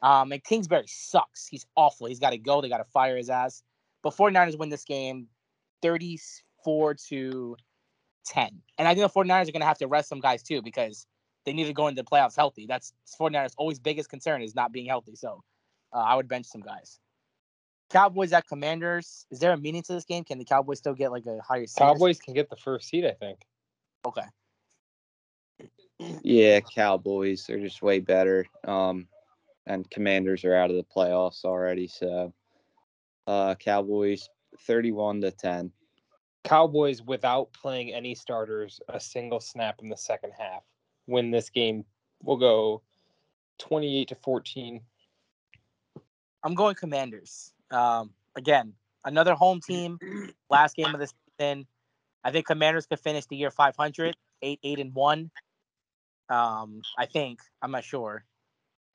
Um, 0.03 0.33
and 0.33 0.43
Kingsbury 0.43 0.85
sucks. 0.87 1.47
He's 1.47 1.67
awful. 1.77 2.07
He's 2.07 2.21
got 2.21 2.31
to 2.31 2.39
go. 2.39 2.61
They 2.61 2.69
got 2.69 2.79
to 2.79 2.85
fire 2.85 3.17
his 3.17 3.31
ass. 3.31 3.63
But 4.03 4.15
49ers 4.15 4.59
win 4.59 4.69
this 4.69 4.85
game 4.85 5.29
34 5.83 6.95
to 7.09 7.57
10. 8.27 8.63
And 8.79 8.87
I 8.87 8.95
think 8.95 9.11
the 9.11 9.21
49ers 9.21 9.49
are 9.49 9.53
going 9.53 9.61
to 9.61 9.67
have 9.67 9.79
to 9.79 9.87
rest 9.87 10.09
some 10.09 10.21
guys 10.21 10.43
too 10.43 10.63
because 10.63 11.07
they 11.45 11.53
need 11.53 11.65
to 11.65 11.73
go 11.73 11.89
into 11.89 12.03
the 12.03 12.09
playoffs 12.09 12.37
healthy. 12.37 12.67
That's 12.67 12.93
49ers' 13.21 13.55
always 13.57 13.79
biggest 13.79 14.09
concern 14.09 14.43
is 14.43 14.55
not 14.55 14.73
being 14.73 14.87
healthy. 14.87 15.15
So 15.17 15.43
uh, 15.93 15.99
I 15.99 16.17
would 16.17 16.29
bench 16.29 16.47
some 16.47 16.63
guys. 16.63 16.99
Cowboys 17.91 18.33
at 18.33 18.47
Commanders. 18.47 19.27
Is 19.31 19.39
there 19.39 19.53
a 19.53 19.57
meaning 19.57 19.83
to 19.83 19.93
this 19.93 20.05
game? 20.05 20.25
Can 20.25 20.39
the 20.39 20.45
Cowboys 20.45 20.79
still 20.79 20.95
get 20.95 21.13
like 21.13 21.27
a 21.27 21.39
higher 21.41 21.67
seed? 21.67 21.79
Cowboys 21.79 22.19
can 22.19 22.35
get 22.35 22.51
the 22.51 22.57
first 22.57 22.89
seed, 22.89 23.05
I 23.05 23.13
think. 23.13 23.41
Okay. 24.07 24.25
Yeah, 26.23 26.61
Cowboys. 26.61 27.47
They're 27.47 27.61
just 27.61 27.83
way 27.83 28.01
better. 28.01 28.47
Um, 28.67 29.07
and 29.67 29.89
Commanders 29.91 30.45
are 30.45 30.55
out 30.55 30.71
of 30.71 30.77
the 30.77 30.85
playoffs 30.85 31.45
already. 31.45 31.87
So, 31.87 32.33
uh, 33.27 33.55
Cowboys 33.55 34.29
31 34.67 35.21
to 35.23 35.31
10. 35.31 35.71
Cowboys, 36.45 37.01
without 37.01 37.53
playing 37.53 37.93
any 37.95 38.15
starters, 38.15 38.81
a 38.89 39.01
single 39.01 39.41
snap 39.41 39.81
in 39.83 39.89
the 39.89 39.97
second 39.97 40.33
half, 40.39 40.63
win 41.07 41.31
this 41.31 41.51
game. 41.51 41.85
We'll 42.23 42.37
go 42.37 42.83
28 43.59 44.09
to 44.09 44.15
14. 44.15 44.81
I'm 46.43 46.55
going 46.55 46.75
Commanders. 46.75 47.53
Um, 47.71 48.11
again, 48.37 48.75
another 49.05 49.35
home 49.35 49.61
team. 49.61 49.99
Last 50.51 50.77
game 50.77 50.95
of 50.95 51.01
the 51.01 51.11
season. 51.39 51.67
I 52.23 52.31
think 52.31 52.47
Commanders 52.47 52.87
could 52.87 53.01
finish 53.01 53.27
the 53.27 53.37
year 53.37 53.51
500, 53.51 54.17
8, 54.43 54.59
8 54.63 54.79
and 54.79 54.95
1. 54.95 55.31
Um, 56.31 56.83
I 56.99 57.07
think. 57.07 57.41
I'm 57.63 57.71
not 57.71 57.85
sure. 57.85 58.25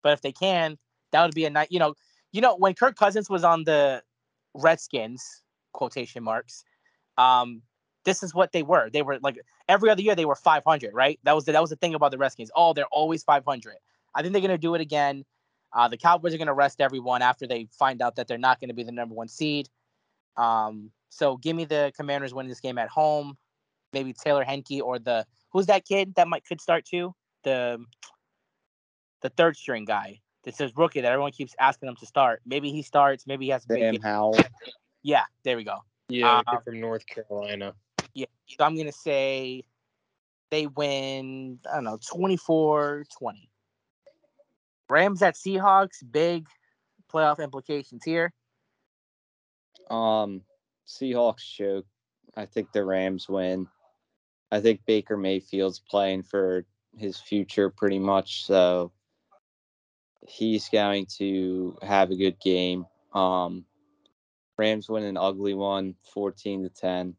But 0.04 0.14
if 0.14 0.22
they 0.22 0.32
can, 0.32 0.78
that 1.12 1.24
would 1.24 1.36
be 1.36 1.46
a 1.46 1.50
night. 1.50 1.68
You 1.72 1.80
know, 1.80 1.94
you 2.32 2.42
know 2.42 2.56
when 2.56 2.74
Kirk 2.74 2.96
Cousins 2.96 3.30
was 3.30 3.44
on 3.44 3.64
the 3.64 4.02
Redskins, 4.54 5.42
quotation 5.74 6.24
marks. 6.24 6.64
Um, 7.18 7.62
this 8.06 8.24
is 8.24 8.34
what 8.34 8.52
they 8.52 8.64
were. 8.64 8.90
They 8.90 9.02
were 9.02 9.20
like 9.22 9.38
every 9.68 9.90
other 9.90 10.02
year 10.02 10.16
they 10.16 10.26
were 10.26 10.36
500, 10.36 10.94
right? 10.94 11.20
That 11.24 11.36
was 11.36 11.46
the, 11.46 11.52
that 11.52 11.62
was 11.62 11.70
the 11.70 11.76
thing 11.76 11.96
about 11.96 12.12
the 12.12 12.18
Redskins. 12.18 12.52
Oh, 12.56 12.74
they're 12.74 12.86
always 12.88 13.24
500. 13.24 13.76
I 14.16 14.22
think 14.22 14.34
they're 14.34 14.42
gonna 14.42 14.58
do 14.58 14.76
it 14.76 14.82
again. 14.82 15.26
Uh, 15.74 15.88
the 15.88 15.98
Cowboys 15.98 16.34
are 16.34 16.38
gonna 16.38 16.54
rest 16.54 16.82
everyone 16.82 17.22
after 17.22 17.46
they 17.46 17.68
find 17.78 18.02
out 18.02 18.16
that 18.16 18.28
they're 18.28 18.38
not 18.38 18.60
gonna 18.60 18.74
be 18.74 18.84
the 18.84 18.92
number 18.92 19.16
one 19.16 19.28
seed. 19.28 19.70
Um, 20.38 20.92
so 21.10 21.38
give 21.38 21.56
me 21.56 21.66
the 21.66 21.92
Commanders 21.96 22.34
winning 22.34 22.50
this 22.50 22.60
game 22.60 22.78
at 22.78 22.90
home. 22.90 23.38
Maybe 23.94 24.14
Taylor 24.14 24.46
Heinicke 24.46 24.82
or 24.82 25.00
the 25.00 25.26
who's 25.52 25.66
that 25.66 25.86
kid 25.86 26.16
that 26.16 26.28
might 26.28 26.46
could 26.46 26.62
start 26.62 26.86
too? 26.86 27.14
The 27.44 27.84
the 29.22 29.30
third 29.30 29.58
string 29.58 29.86
guy. 29.86 30.22
This 30.44 30.62
is 30.62 30.72
rookie 30.78 31.02
that 31.02 31.12
everyone 31.12 31.32
keeps 31.32 31.54
asking 31.60 31.90
him 31.90 31.96
to 31.98 32.06
start. 32.06 32.42
Maybe 32.46 32.72
he 32.72 32.82
starts. 32.82 33.28
Maybe 33.28 33.46
he 33.46 33.52
has 33.52 33.66
a 33.66 33.68
big 33.68 33.82
Sam 33.82 33.94
game. 33.94 34.02
Howell. 34.02 34.38
Yeah, 35.04 35.24
there 35.44 35.58
we 35.58 35.64
go. 35.64 35.80
Yeah, 36.08 36.42
they're 36.50 36.62
from 36.62 36.80
North 36.80 37.06
Carolina. 37.06 37.74
Yeah. 38.20 38.26
So 38.48 38.66
I'm 38.66 38.76
gonna 38.76 38.92
say 38.92 39.64
they 40.52 40.68
win, 40.68 41.60
I 41.72 41.76
don't 41.76 41.84
know, 41.86 41.98
24-20. 41.98 43.06
Rams 44.90 45.22
at 45.22 45.36
Seahawks, 45.36 46.04
big 46.12 46.48
playoff 47.14 47.40
implications 47.40 48.04
here. 48.04 48.34
Um, 49.90 50.42
Seahawks 50.88 51.42
choke. 51.42 51.86
I 52.36 52.46
think 52.46 52.72
the 52.72 52.84
Rams 52.84 53.30
win. 53.30 53.68
I 54.52 54.60
think 54.60 54.82
Baker 54.86 55.16
Mayfield's 55.16 55.80
playing 55.80 56.24
for 56.24 56.66
his 56.98 57.18
future 57.20 57.70
pretty 57.70 58.00
much, 58.00 58.46
so 58.46 58.92
he's 60.28 60.68
going 60.70 61.06
to 61.18 61.78
have 61.84 62.10
a 62.10 62.16
good 62.16 62.40
game. 62.40 62.86
Um, 63.14 63.66
Rams 64.58 64.90
win 64.90 65.04
an 65.04 65.18
ugly 65.18 65.54
one, 65.54 65.96
14 66.14 66.64
to 66.64 66.70
10. 66.70 67.16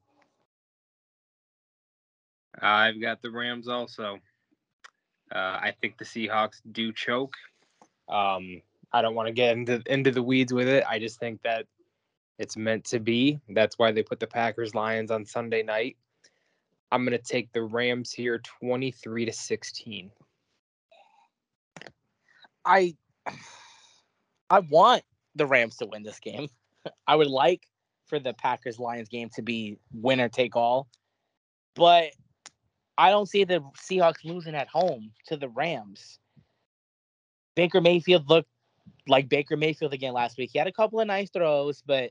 I've 2.58 3.00
got 3.00 3.22
the 3.22 3.30
Rams 3.30 3.68
also. 3.68 4.18
Uh, 5.32 5.58
I 5.62 5.74
think 5.80 5.98
the 5.98 6.04
Seahawks 6.04 6.60
do 6.72 6.92
choke. 6.92 7.34
Um, 8.08 8.62
I 8.92 9.02
don't 9.02 9.14
want 9.14 9.28
to 9.28 9.32
get 9.32 9.56
into 9.56 9.82
into 9.86 10.10
the 10.10 10.22
weeds 10.22 10.52
with 10.52 10.68
it. 10.68 10.84
I 10.88 10.98
just 10.98 11.20
think 11.20 11.40
that 11.42 11.66
it's 12.38 12.56
meant 12.56 12.84
to 12.86 12.98
be. 12.98 13.38
That's 13.50 13.78
why 13.78 13.92
they 13.92 14.02
put 14.02 14.18
the 14.18 14.26
Packers 14.26 14.74
Lions 14.74 15.10
on 15.10 15.24
Sunday 15.24 15.62
night. 15.62 15.96
I'm 16.90 17.04
gonna 17.04 17.18
take 17.18 17.52
the 17.52 17.62
Rams 17.62 18.10
here, 18.10 18.40
23 18.60 19.26
to 19.26 19.32
16. 19.32 20.10
I 22.64 22.94
I 24.50 24.58
want 24.60 25.02
the 25.36 25.46
Rams 25.46 25.76
to 25.76 25.86
win 25.86 26.02
this 26.02 26.18
game. 26.18 26.48
I 27.06 27.14
would 27.14 27.28
like 27.28 27.66
for 28.06 28.18
the 28.18 28.34
Packers 28.34 28.80
Lions 28.80 29.08
game 29.08 29.30
to 29.36 29.42
be 29.42 29.78
winner 29.92 30.28
take 30.28 30.56
all, 30.56 30.88
but 31.76 32.10
I 33.00 33.08
don't 33.08 33.26
see 33.26 33.44
the 33.44 33.60
Seahawks 33.78 34.26
losing 34.26 34.54
at 34.54 34.68
home 34.68 35.12
to 35.28 35.38
the 35.38 35.48
Rams. 35.48 36.18
Baker 37.54 37.80
Mayfield 37.80 38.28
looked 38.28 38.50
like 39.08 39.26
Baker 39.26 39.56
Mayfield 39.56 39.94
again 39.94 40.12
last 40.12 40.36
week. 40.36 40.50
He 40.52 40.58
had 40.58 40.68
a 40.68 40.72
couple 40.72 41.00
of 41.00 41.06
nice 41.06 41.30
throws, 41.30 41.82
but 41.86 42.10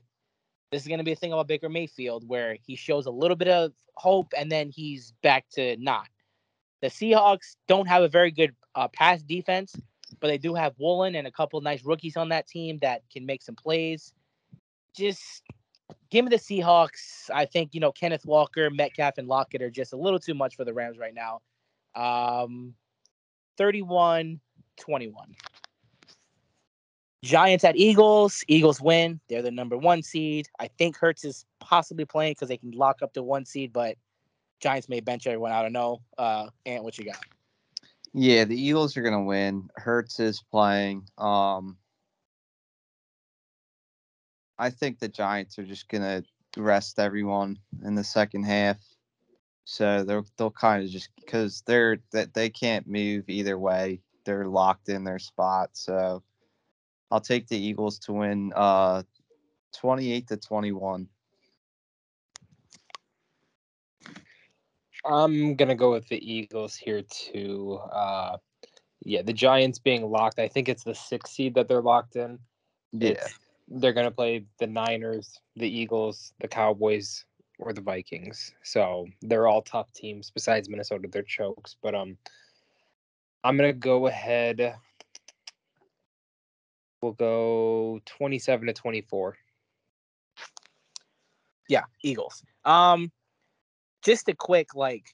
this 0.72 0.82
is 0.82 0.88
going 0.88 0.98
to 0.98 1.04
be 1.04 1.12
a 1.12 1.16
thing 1.16 1.32
about 1.32 1.46
Baker 1.46 1.68
Mayfield 1.68 2.28
where 2.28 2.56
he 2.66 2.74
shows 2.74 3.06
a 3.06 3.10
little 3.12 3.36
bit 3.36 3.46
of 3.46 3.72
hope 3.94 4.32
and 4.36 4.50
then 4.50 4.68
he's 4.68 5.12
back 5.22 5.48
to 5.50 5.76
not. 5.76 6.08
The 6.82 6.88
Seahawks 6.88 7.54
don't 7.68 7.86
have 7.86 8.02
a 8.02 8.08
very 8.08 8.32
good 8.32 8.52
uh, 8.74 8.88
pass 8.88 9.22
defense, 9.22 9.76
but 10.18 10.26
they 10.26 10.38
do 10.38 10.56
have 10.56 10.74
Woolen 10.76 11.14
and 11.14 11.24
a 11.24 11.30
couple 11.30 11.60
nice 11.60 11.84
rookies 11.84 12.16
on 12.16 12.30
that 12.30 12.48
team 12.48 12.80
that 12.82 13.02
can 13.12 13.24
make 13.24 13.42
some 13.42 13.54
plays. 13.54 14.12
Just 14.96 15.44
give 16.10 16.24
me 16.24 16.30
the 16.30 16.36
Seahawks. 16.36 17.30
I 17.32 17.44
think, 17.44 17.74
you 17.74 17.80
know, 17.80 17.92
Kenneth 17.92 18.24
Walker, 18.26 18.70
Metcalf, 18.70 19.18
and 19.18 19.28
Lockett 19.28 19.62
are 19.62 19.70
just 19.70 19.92
a 19.92 19.96
little 19.96 20.18
too 20.18 20.34
much 20.34 20.56
for 20.56 20.64
the 20.64 20.72
Rams 20.72 20.98
right 20.98 21.14
now. 21.14 21.40
Um, 21.94 22.74
31 23.56 24.40
21. 24.76 25.34
Giants 27.22 27.64
at 27.64 27.76
Eagles. 27.76 28.42
Eagles 28.48 28.80
win. 28.80 29.20
They're 29.28 29.42
the 29.42 29.50
number 29.50 29.76
one 29.76 30.02
seed. 30.02 30.48
I 30.58 30.68
think 30.78 30.96
Hurts 30.96 31.24
is 31.24 31.44
possibly 31.60 32.04
playing 32.04 32.32
because 32.32 32.48
they 32.48 32.56
can 32.56 32.70
lock 32.70 33.02
up 33.02 33.12
the 33.12 33.22
one 33.22 33.44
seed, 33.44 33.72
but 33.72 33.96
Giants 34.60 34.88
may 34.88 35.00
bench 35.00 35.26
everyone. 35.26 35.52
I 35.52 35.62
don't 35.62 35.72
know. 35.72 36.00
Uh, 36.16 36.48
Ant, 36.64 36.82
what 36.82 36.98
you 36.98 37.04
got? 37.04 37.18
Yeah, 38.12 38.44
the 38.44 38.60
Eagles 38.60 38.96
are 38.96 39.02
gonna 39.02 39.22
win. 39.22 39.68
Hurts 39.76 40.18
is 40.18 40.42
playing. 40.50 41.06
Um, 41.18 41.76
I 44.60 44.68
think 44.68 44.98
the 44.98 45.08
Giants 45.08 45.58
are 45.58 45.64
just 45.64 45.88
gonna 45.88 46.22
rest 46.56 46.98
everyone 46.98 47.58
in 47.82 47.94
the 47.94 48.04
second 48.04 48.44
half. 48.44 48.76
So 49.64 50.04
they'll 50.04 50.26
they'll 50.36 50.50
kind 50.50 50.84
of 50.84 50.90
just 50.90 51.08
because 51.16 51.62
they're 51.66 51.98
that 52.12 52.34
they 52.34 52.50
can't 52.50 52.86
move 52.86 53.24
either 53.28 53.58
way. 53.58 54.02
They're 54.26 54.46
locked 54.46 54.90
in 54.90 55.02
their 55.02 55.18
spot. 55.18 55.70
So 55.72 56.22
I'll 57.10 57.22
take 57.22 57.48
the 57.48 57.56
Eagles 57.56 57.98
to 58.00 58.12
win 58.12 58.52
uh 58.54 59.02
28 59.76 60.28
to 60.28 60.36
21. 60.36 61.08
I'm 65.06 65.54
gonna 65.54 65.74
go 65.74 65.92
with 65.92 66.06
the 66.08 66.18
Eagles 66.18 66.76
here 66.76 67.02
too. 67.02 67.80
Uh, 67.90 68.36
yeah, 69.02 69.22
the 69.22 69.32
Giants 69.32 69.78
being 69.78 70.10
locked. 70.10 70.38
I 70.38 70.48
think 70.48 70.68
it's 70.68 70.84
the 70.84 70.94
sixth 70.94 71.32
seed 71.32 71.54
that 71.54 71.66
they're 71.66 71.80
locked 71.80 72.16
in. 72.16 72.38
Yeah. 72.92 73.12
It's- 73.12 73.38
they're 73.70 73.92
gonna 73.92 74.10
play 74.10 74.44
the 74.58 74.66
Niners, 74.66 75.40
the 75.56 75.68
Eagles, 75.68 76.34
the 76.40 76.48
Cowboys, 76.48 77.24
or 77.58 77.72
the 77.72 77.80
Vikings. 77.80 78.52
So 78.64 79.06
they're 79.22 79.46
all 79.46 79.62
tough 79.62 79.92
teams. 79.92 80.30
Besides 80.30 80.68
Minnesota, 80.68 81.08
they're 81.10 81.22
chokes. 81.22 81.76
But 81.80 81.94
um, 81.94 82.16
I'm 83.44 83.56
gonna 83.56 83.72
go 83.72 84.08
ahead. 84.08 84.74
We'll 87.00 87.12
go 87.12 88.00
27 88.04 88.66
to 88.66 88.72
24. 88.72 89.36
Yeah, 91.68 91.84
Eagles. 92.02 92.42
Um, 92.64 93.10
just 94.02 94.28
a 94.28 94.34
quick 94.34 94.74
like. 94.74 95.04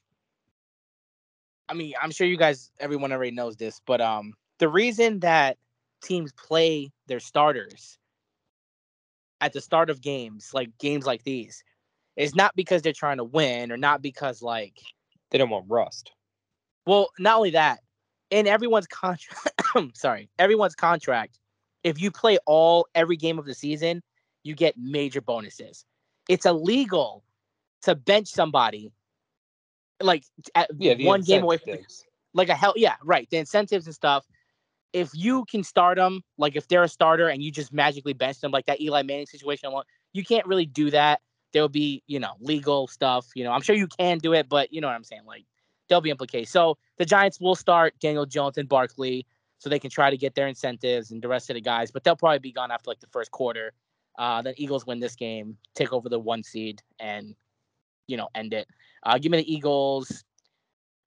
I 1.68 1.74
mean, 1.74 1.94
I'm 2.00 2.12
sure 2.12 2.28
you 2.28 2.36
guys, 2.36 2.70
everyone 2.78 3.12
already 3.12 3.32
knows 3.32 3.56
this, 3.56 3.80
but 3.86 4.00
um, 4.00 4.34
the 4.58 4.68
reason 4.68 5.18
that 5.20 5.58
teams 6.00 6.32
play 6.32 6.92
their 7.08 7.18
starters 7.18 7.98
at 9.40 9.52
the 9.52 9.60
start 9.60 9.90
of 9.90 10.00
games, 10.00 10.50
like 10.54 10.76
games 10.78 11.06
like 11.06 11.22
these, 11.24 11.62
is 12.16 12.34
not 12.34 12.54
because 12.56 12.82
they're 12.82 12.92
trying 12.92 13.18
to 13.18 13.24
win 13.24 13.70
or 13.70 13.76
not 13.76 14.02
because 14.02 14.42
like 14.42 14.80
They 15.30 15.38
don't 15.38 15.50
want 15.50 15.66
rust. 15.68 16.12
Well, 16.86 17.10
not 17.18 17.36
only 17.38 17.50
that, 17.50 17.80
in 18.30 18.46
everyone's 18.46 18.86
contract, 18.86 19.62
sorry, 19.94 20.28
everyone's 20.38 20.74
contract, 20.74 21.38
if 21.84 22.00
you 22.00 22.10
play 22.10 22.38
all 22.46 22.86
every 22.94 23.16
game 23.16 23.38
of 23.38 23.44
the 23.44 23.54
season, 23.54 24.02
you 24.42 24.54
get 24.54 24.76
major 24.76 25.20
bonuses. 25.20 25.84
It's 26.28 26.46
illegal 26.46 27.24
to 27.82 27.94
bench 27.94 28.28
somebody 28.28 28.92
like 30.00 30.24
at 30.54 30.70
Yeah, 30.78 30.94
one 30.94 31.22
game 31.22 31.42
away 31.42 31.58
from 31.58 31.78
like 32.34 32.48
a 32.48 32.54
hell 32.54 32.74
yeah, 32.76 32.96
right. 33.02 33.28
The 33.30 33.38
incentives 33.38 33.86
and 33.86 33.94
stuff. 33.94 34.26
If 34.92 35.10
you 35.14 35.44
can 35.50 35.62
start 35.62 35.98
them, 35.98 36.22
like 36.38 36.56
if 36.56 36.68
they're 36.68 36.82
a 36.82 36.88
starter 36.88 37.28
and 37.28 37.42
you 37.42 37.50
just 37.50 37.72
magically 37.72 38.12
bench 38.12 38.40
them, 38.40 38.50
like 38.50 38.66
that 38.66 38.80
Eli 38.80 39.02
Manning 39.02 39.26
situation, 39.26 39.70
you 40.12 40.24
can't 40.24 40.46
really 40.46 40.66
do 40.66 40.90
that. 40.90 41.20
There'll 41.52 41.68
be, 41.68 42.02
you 42.06 42.18
know, 42.18 42.32
legal 42.40 42.86
stuff. 42.86 43.26
You 43.34 43.44
know, 43.44 43.52
I'm 43.52 43.62
sure 43.62 43.76
you 43.76 43.86
can 43.86 44.18
do 44.18 44.32
it, 44.32 44.48
but 44.48 44.72
you 44.72 44.80
know 44.80 44.88
what 44.88 44.94
I'm 44.94 45.04
saying. 45.04 45.22
Like 45.26 45.44
there'll 45.88 46.02
be 46.02 46.10
implications. 46.10 46.50
So 46.50 46.78
the 46.98 47.04
Giants 47.04 47.40
will 47.40 47.54
start 47.54 47.94
Daniel 48.00 48.26
Jones 48.26 48.58
and 48.58 48.68
Barkley, 48.68 49.26
so 49.58 49.70
they 49.70 49.78
can 49.78 49.90
try 49.90 50.10
to 50.10 50.16
get 50.16 50.34
their 50.34 50.46
incentives 50.46 51.10
and 51.10 51.22
the 51.22 51.28
rest 51.28 51.50
of 51.50 51.54
the 51.54 51.60
guys, 51.60 51.90
but 51.90 52.04
they'll 52.04 52.16
probably 52.16 52.38
be 52.38 52.52
gone 52.52 52.70
after 52.70 52.90
like 52.90 53.00
the 53.00 53.06
first 53.08 53.30
quarter. 53.30 53.72
Uh, 54.18 54.42
then 54.42 54.54
Eagles 54.56 54.86
win 54.86 55.00
this 55.00 55.14
game, 55.14 55.56
take 55.74 55.92
over 55.92 56.08
the 56.08 56.18
one 56.18 56.42
seed, 56.42 56.82
and 57.00 57.34
you 58.06 58.16
know 58.16 58.28
end 58.34 58.54
it. 58.54 58.66
Uh, 59.02 59.18
give 59.18 59.30
me 59.30 59.38
the 59.38 59.52
Eagles, 59.52 60.24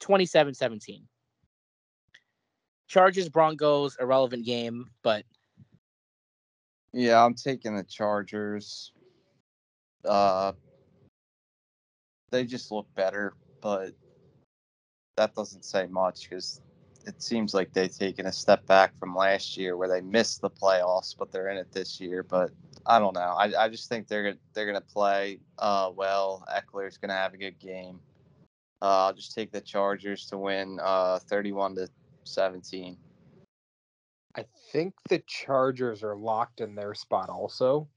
27-17. 0.02 1.02
Chargers 2.90 3.30
Broncos 3.30 3.96
irrelevant 4.00 4.46
game, 4.46 4.90
but 5.04 5.24
Yeah, 6.92 7.24
I'm 7.24 7.36
taking 7.36 7.76
the 7.76 7.84
Chargers. 7.84 8.92
Uh, 10.04 10.54
they 12.32 12.46
just 12.46 12.72
look 12.72 12.88
better, 12.96 13.34
but 13.62 13.94
that 15.18 15.36
doesn't 15.36 15.66
say 15.66 15.86
much 15.86 16.28
because 16.28 16.62
it 17.06 17.22
seems 17.22 17.54
like 17.54 17.72
they've 17.74 17.96
taken 17.96 18.26
a 18.26 18.32
step 18.32 18.66
back 18.66 18.98
from 18.98 19.16
last 19.16 19.56
year 19.56 19.78
where 19.78 19.88
they 19.88 20.02
missed 20.02 20.42
the 20.42 20.50
playoffs, 20.50 21.16
but 21.18 21.32
they're 21.32 21.50
in 21.50 21.58
it 21.58 21.72
this 21.72 22.02
year. 22.02 22.24
But 22.24 22.50
I 22.88 22.98
don't 22.98 23.14
know. 23.14 23.36
I, 23.38 23.66
I 23.66 23.70
just 23.70 23.88
think 23.88 24.08
they're 24.08 24.24
gonna 24.24 24.38
they're 24.54 24.66
gonna 24.66 24.82
play 24.82 25.40
uh, 25.60 25.92
well. 25.96 26.44
Ekeler's 26.52 26.98
gonna 26.98 27.14
have 27.14 27.36
a 27.36 27.38
good 27.38 27.60
game. 27.60 28.00
Uh, 28.82 29.08
I'll 29.08 29.14
just 29.14 29.36
take 29.36 29.52
the 29.52 29.62
Chargers 29.62 30.26
to 30.28 30.38
win 30.38 30.80
uh, 30.82 31.20
31 31.20 31.76
to 31.76 31.90
17. 32.30 32.98
I 34.36 34.46
think 34.72 34.94
the 35.10 35.24
Chargers 35.28 36.04
are 36.04 36.16
locked 36.16 36.62
in 36.62 36.76
their 36.76 36.94
spot 36.94 37.30
also. 37.30 37.88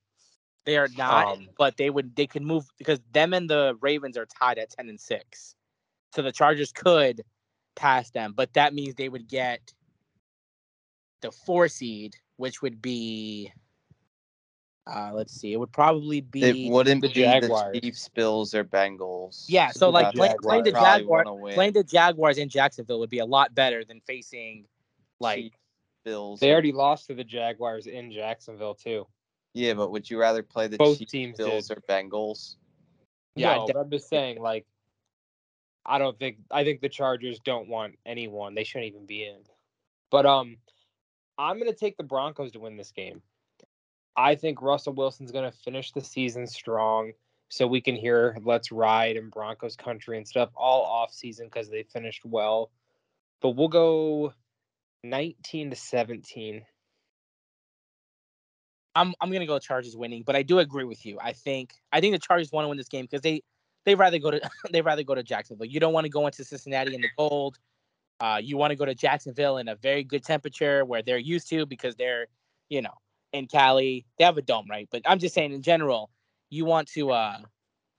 they 0.64 0.76
are 0.78 0.88
not. 0.96 1.36
Um, 1.36 1.48
but 1.58 1.76
they 1.76 1.90
would 1.90 2.16
they 2.16 2.26
could 2.26 2.42
move 2.42 2.64
because 2.78 3.00
them 3.12 3.34
and 3.34 3.48
the 3.48 3.76
Ravens 3.80 4.16
are 4.16 4.26
tied 4.26 4.58
at 4.58 4.70
ten 4.70 4.88
and 4.88 5.00
six, 5.00 5.54
so 6.14 6.22
the 6.22 6.32
Chargers 6.32 6.72
could 6.72 7.22
pass 7.74 8.10
them, 8.10 8.32
but 8.36 8.52
that 8.54 8.74
means 8.74 8.94
they 8.94 9.08
would 9.08 9.28
get 9.28 9.72
the 11.20 11.30
four 11.30 11.68
seed, 11.68 12.16
which 12.36 12.62
would 12.62 12.80
be. 12.82 13.52
Uh, 14.86 15.12
let's 15.14 15.32
see. 15.32 15.52
It 15.52 15.58
would 15.58 15.72
probably 15.72 16.20
be 16.20 16.66
It 16.66 16.70
wouldn't 16.72 17.02
the 17.02 17.08
be 17.08 17.14
Jaguars. 17.14 17.72
the 17.74 17.80
Chiefs, 17.80 18.08
Bills, 18.08 18.54
or 18.54 18.64
Bengals. 18.64 19.44
Yeah, 19.48 19.70
so 19.70 19.90
like 19.90 20.06
That's 20.06 20.16
playing, 20.16 20.36
playing 20.42 20.64
the 20.64 20.70
what 20.72 20.80
probably 20.80 21.02
Jaguar, 21.02 21.24
wanna 21.24 21.34
win. 21.36 21.54
playing 21.54 21.72
the 21.74 21.84
Jaguars 21.84 22.38
in 22.38 22.48
Jacksonville 22.48 22.98
would 22.98 23.10
be 23.10 23.20
a 23.20 23.26
lot 23.26 23.54
better 23.54 23.84
than 23.84 24.00
facing 24.06 24.64
like 25.20 25.38
Chiefs, 25.38 25.56
Bills. 26.04 26.40
They 26.40 26.50
already 26.52 26.72
lost 26.72 27.06
to 27.06 27.14
the 27.14 27.22
Jaguars 27.22 27.86
in 27.86 28.10
Jacksonville 28.10 28.74
too. 28.74 29.06
Yeah, 29.54 29.74
but 29.74 29.92
would 29.92 30.10
you 30.10 30.18
rather 30.18 30.42
play 30.42 30.66
the 30.66 30.78
Both 30.78 30.98
Chiefs, 30.98 31.12
teams 31.12 31.36
Bills, 31.36 31.68
did. 31.68 31.78
or 31.78 31.80
Bengals? 31.82 32.56
Yeah, 33.36 33.54
no, 33.54 33.80
I'm 33.80 33.90
just 33.90 34.08
saying, 34.08 34.40
like, 34.40 34.66
I 35.86 35.98
don't 35.98 36.18
think 36.18 36.38
I 36.50 36.64
think 36.64 36.80
the 36.80 36.88
Chargers 36.88 37.38
don't 37.38 37.68
want 37.68 37.98
anyone. 38.04 38.54
They 38.54 38.64
shouldn't 38.64 38.88
even 38.92 39.06
be 39.06 39.24
in. 39.24 39.38
But 40.10 40.26
um, 40.26 40.56
I'm 41.38 41.58
gonna 41.58 41.72
take 41.72 41.96
the 41.96 42.02
Broncos 42.02 42.52
to 42.52 42.60
win 42.60 42.76
this 42.76 42.90
game. 42.90 43.22
I 44.16 44.34
think 44.34 44.60
Russell 44.60 44.92
Wilson's 44.94 45.32
gonna 45.32 45.52
finish 45.52 45.92
the 45.92 46.00
season 46.00 46.46
strong, 46.46 47.12
so 47.48 47.66
we 47.66 47.80
can 47.80 47.96
hear 47.96 48.36
"Let's 48.42 48.70
Ride" 48.72 49.16
and 49.16 49.30
Broncos 49.30 49.76
country 49.76 50.16
and 50.16 50.26
stuff 50.26 50.50
all 50.56 50.84
off 50.84 51.12
season 51.12 51.46
because 51.46 51.70
they 51.70 51.82
finished 51.84 52.24
well. 52.24 52.70
But 53.40 53.50
we'll 53.50 53.68
go 53.68 54.34
19 55.04 55.70
to 55.70 55.76
17. 55.76 56.64
I'm 58.94 59.14
I'm 59.20 59.32
gonna 59.32 59.46
go 59.46 59.58
Chargers 59.58 59.96
winning, 59.96 60.22
but 60.22 60.36
I 60.36 60.42
do 60.42 60.58
agree 60.58 60.84
with 60.84 61.04
you. 61.06 61.18
I 61.20 61.32
think 61.32 61.74
I 61.92 62.00
think 62.00 62.14
the 62.14 62.18
Chargers 62.18 62.52
want 62.52 62.64
to 62.64 62.68
win 62.68 62.78
this 62.78 62.88
game 62.88 63.04
because 63.04 63.22
they 63.22 63.42
they 63.84 63.94
rather 63.94 64.18
go 64.18 64.30
to 64.30 64.40
they 64.70 64.82
rather 64.82 65.02
go 65.02 65.14
to 65.14 65.22
Jacksonville. 65.22 65.66
You 65.66 65.80
don't 65.80 65.92
want 65.92 66.04
to 66.04 66.10
go 66.10 66.26
into 66.26 66.44
Cincinnati 66.44 66.94
in 66.94 67.00
the 67.00 67.08
cold. 67.16 67.58
Uh, 68.20 68.38
you 68.40 68.56
want 68.56 68.70
to 68.70 68.76
go 68.76 68.84
to 68.84 68.94
Jacksonville 68.94 69.56
in 69.56 69.68
a 69.68 69.74
very 69.76 70.04
good 70.04 70.22
temperature 70.22 70.84
where 70.84 71.02
they're 71.02 71.18
used 71.18 71.48
to 71.48 71.66
because 71.66 71.96
they're 71.96 72.26
you 72.68 72.82
know 72.82 72.92
in 73.32 73.46
Cali. 73.46 74.04
They 74.18 74.24
have 74.24 74.38
a 74.38 74.42
dome, 74.42 74.66
right? 74.68 74.88
But 74.90 75.02
I'm 75.06 75.18
just 75.18 75.34
saying 75.34 75.52
in 75.52 75.62
general, 75.62 76.10
you 76.50 76.64
want 76.64 76.88
to. 76.88 77.10
Uh, 77.10 77.38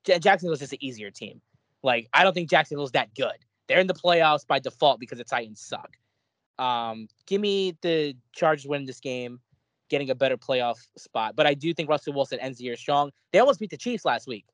Jacksonville's 0.03 0.59
just 0.59 0.73
an 0.73 0.83
easier 0.83 1.11
team. 1.11 1.41
Like 1.81 2.09
I 2.13 2.23
don't 2.23 2.33
think 2.33 2.49
Jacksonville's 2.49 2.91
that 2.91 3.13
good. 3.15 3.37
They're 3.67 3.79
in 3.79 3.87
the 3.87 3.93
playoffs 3.93 4.45
by 4.45 4.59
default 4.59 4.99
because 4.99 5.17
the 5.17 5.23
Titans 5.23 5.61
suck. 5.61 5.97
Um, 6.59 7.07
give 7.25 7.41
me 7.41 7.77
the 7.81 8.15
Chargers 8.33 8.67
winning 8.67 8.85
this 8.85 8.99
game, 8.99 9.39
getting 9.89 10.09
a 10.09 10.15
better 10.15 10.37
playoff 10.37 10.77
spot. 10.97 11.35
But 11.35 11.47
I 11.47 11.53
do 11.53 11.73
think 11.73 11.89
Russell 11.89 12.13
Wilson 12.13 12.39
ends 12.39 12.57
the 12.57 12.65
year 12.65 12.75
strong. 12.75 13.11
They 13.31 13.39
almost 13.39 13.59
beat 13.59 13.69
the 13.69 13.77
Chiefs 13.77 14.05
last 14.05 14.27
week. 14.27 14.45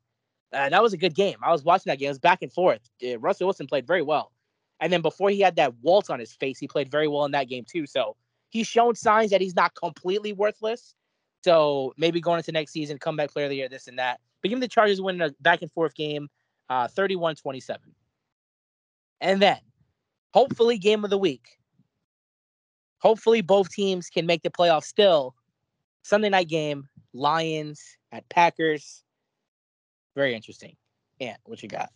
Uh, 0.53 0.69
that 0.69 0.81
was 0.81 0.93
a 0.93 0.97
good 0.97 1.13
game. 1.13 1.37
I 1.43 1.51
was 1.51 1.63
watching 1.63 1.91
that 1.91 1.99
game. 1.99 2.07
It 2.07 2.11
was 2.11 2.19
back 2.19 2.41
and 2.41 2.51
forth. 2.51 2.81
Uh, 3.03 3.19
Russell 3.19 3.47
Wilson 3.47 3.67
played 3.67 3.85
very 3.85 4.01
well. 4.01 4.31
And 4.79 4.91
then 4.91 5.01
before 5.01 5.29
he 5.29 5.41
had 5.41 5.57
that 5.57 5.73
waltz 5.81 6.09
on 6.09 6.19
his 6.19 6.33
face, 6.33 6.57
he 6.57 6.67
played 6.67 6.89
very 6.89 7.07
well 7.07 7.25
in 7.25 7.31
that 7.31 7.49
game 7.49 7.65
too. 7.69 7.85
So 7.85 8.15
he's 8.49 8.67
shown 8.67 8.95
signs 8.95 9.31
that 9.31 9.41
he's 9.41 9.55
not 9.55 9.75
completely 9.75 10.33
worthless. 10.33 10.95
So 11.43 11.93
maybe 11.97 12.19
going 12.19 12.37
into 12.39 12.51
next 12.51 12.71
season, 12.71 12.97
comeback 12.97 13.31
player 13.31 13.45
of 13.45 13.49
the 13.49 13.57
year, 13.57 13.69
this 13.69 13.87
and 13.87 13.99
that. 13.99 14.19
But 14.41 14.49
give 14.49 14.59
the 14.59 14.67
Chargers 14.67 15.01
winning 15.01 15.21
a 15.21 15.31
back 15.41 15.61
and 15.61 15.71
forth 15.71 15.95
game, 15.95 16.29
uh, 16.69 16.87
31 16.87 17.35
27. 17.35 17.81
And 19.21 19.41
then 19.41 19.59
hopefully, 20.33 20.77
game 20.77 21.03
of 21.03 21.09
the 21.09 21.17
week. 21.17 21.59
Hopefully, 22.99 23.41
both 23.41 23.69
teams 23.69 24.09
can 24.09 24.25
make 24.25 24.43
the 24.43 24.49
playoffs 24.49 24.85
still. 24.85 25.35
Sunday 26.03 26.29
night 26.29 26.47
game, 26.47 26.87
Lions 27.13 27.81
at 28.11 28.27
Packers. 28.29 29.03
Very 30.15 30.35
interesting. 30.35 30.75
Yeah, 31.19 31.35
what 31.43 31.61
you 31.61 31.69
got? 31.69 31.89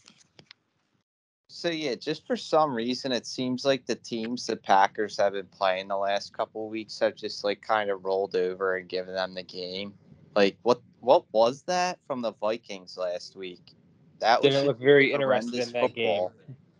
So 1.56 1.70
yeah, 1.70 1.94
just 1.94 2.26
for 2.26 2.36
some 2.36 2.74
reason, 2.74 3.12
it 3.12 3.28
seems 3.28 3.64
like 3.64 3.86
the 3.86 3.94
teams 3.94 4.48
the 4.48 4.56
Packers 4.56 5.18
have 5.18 5.34
been 5.34 5.46
playing 5.46 5.88
the 5.88 5.96
last 5.96 6.36
couple 6.36 6.66
of 6.66 6.72
weeks 6.72 7.00
have 7.00 7.16
just 7.16 7.44
like 7.44 7.62
kind 7.62 7.92
of 7.92 8.04
rolled 8.04 8.36
over 8.36 8.76
and 8.76 8.90
given 8.90 9.14
them 9.14 9.36
the 9.36 9.44
game. 9.44 9.94
Like 10.36 10.58
what 10.64 10.82
what 11.00 11.26
was 11.32 11.62
that 11.64 12.00
from 12.08 12.24
the 12.24 12.34
Vikings 12.34 12.98
last 12.98 13.36
week? 13.36 13.76
That 14.20 14.42
was 14.42 14.52
Didn't 14.52 14.66
look 14.66 14.80
very 14.80 15.14
interested 15.14 15.52
horrendous 15.52 15.68
in 15.68 15.74
that 15.74 15.94
game. 15.94 16.30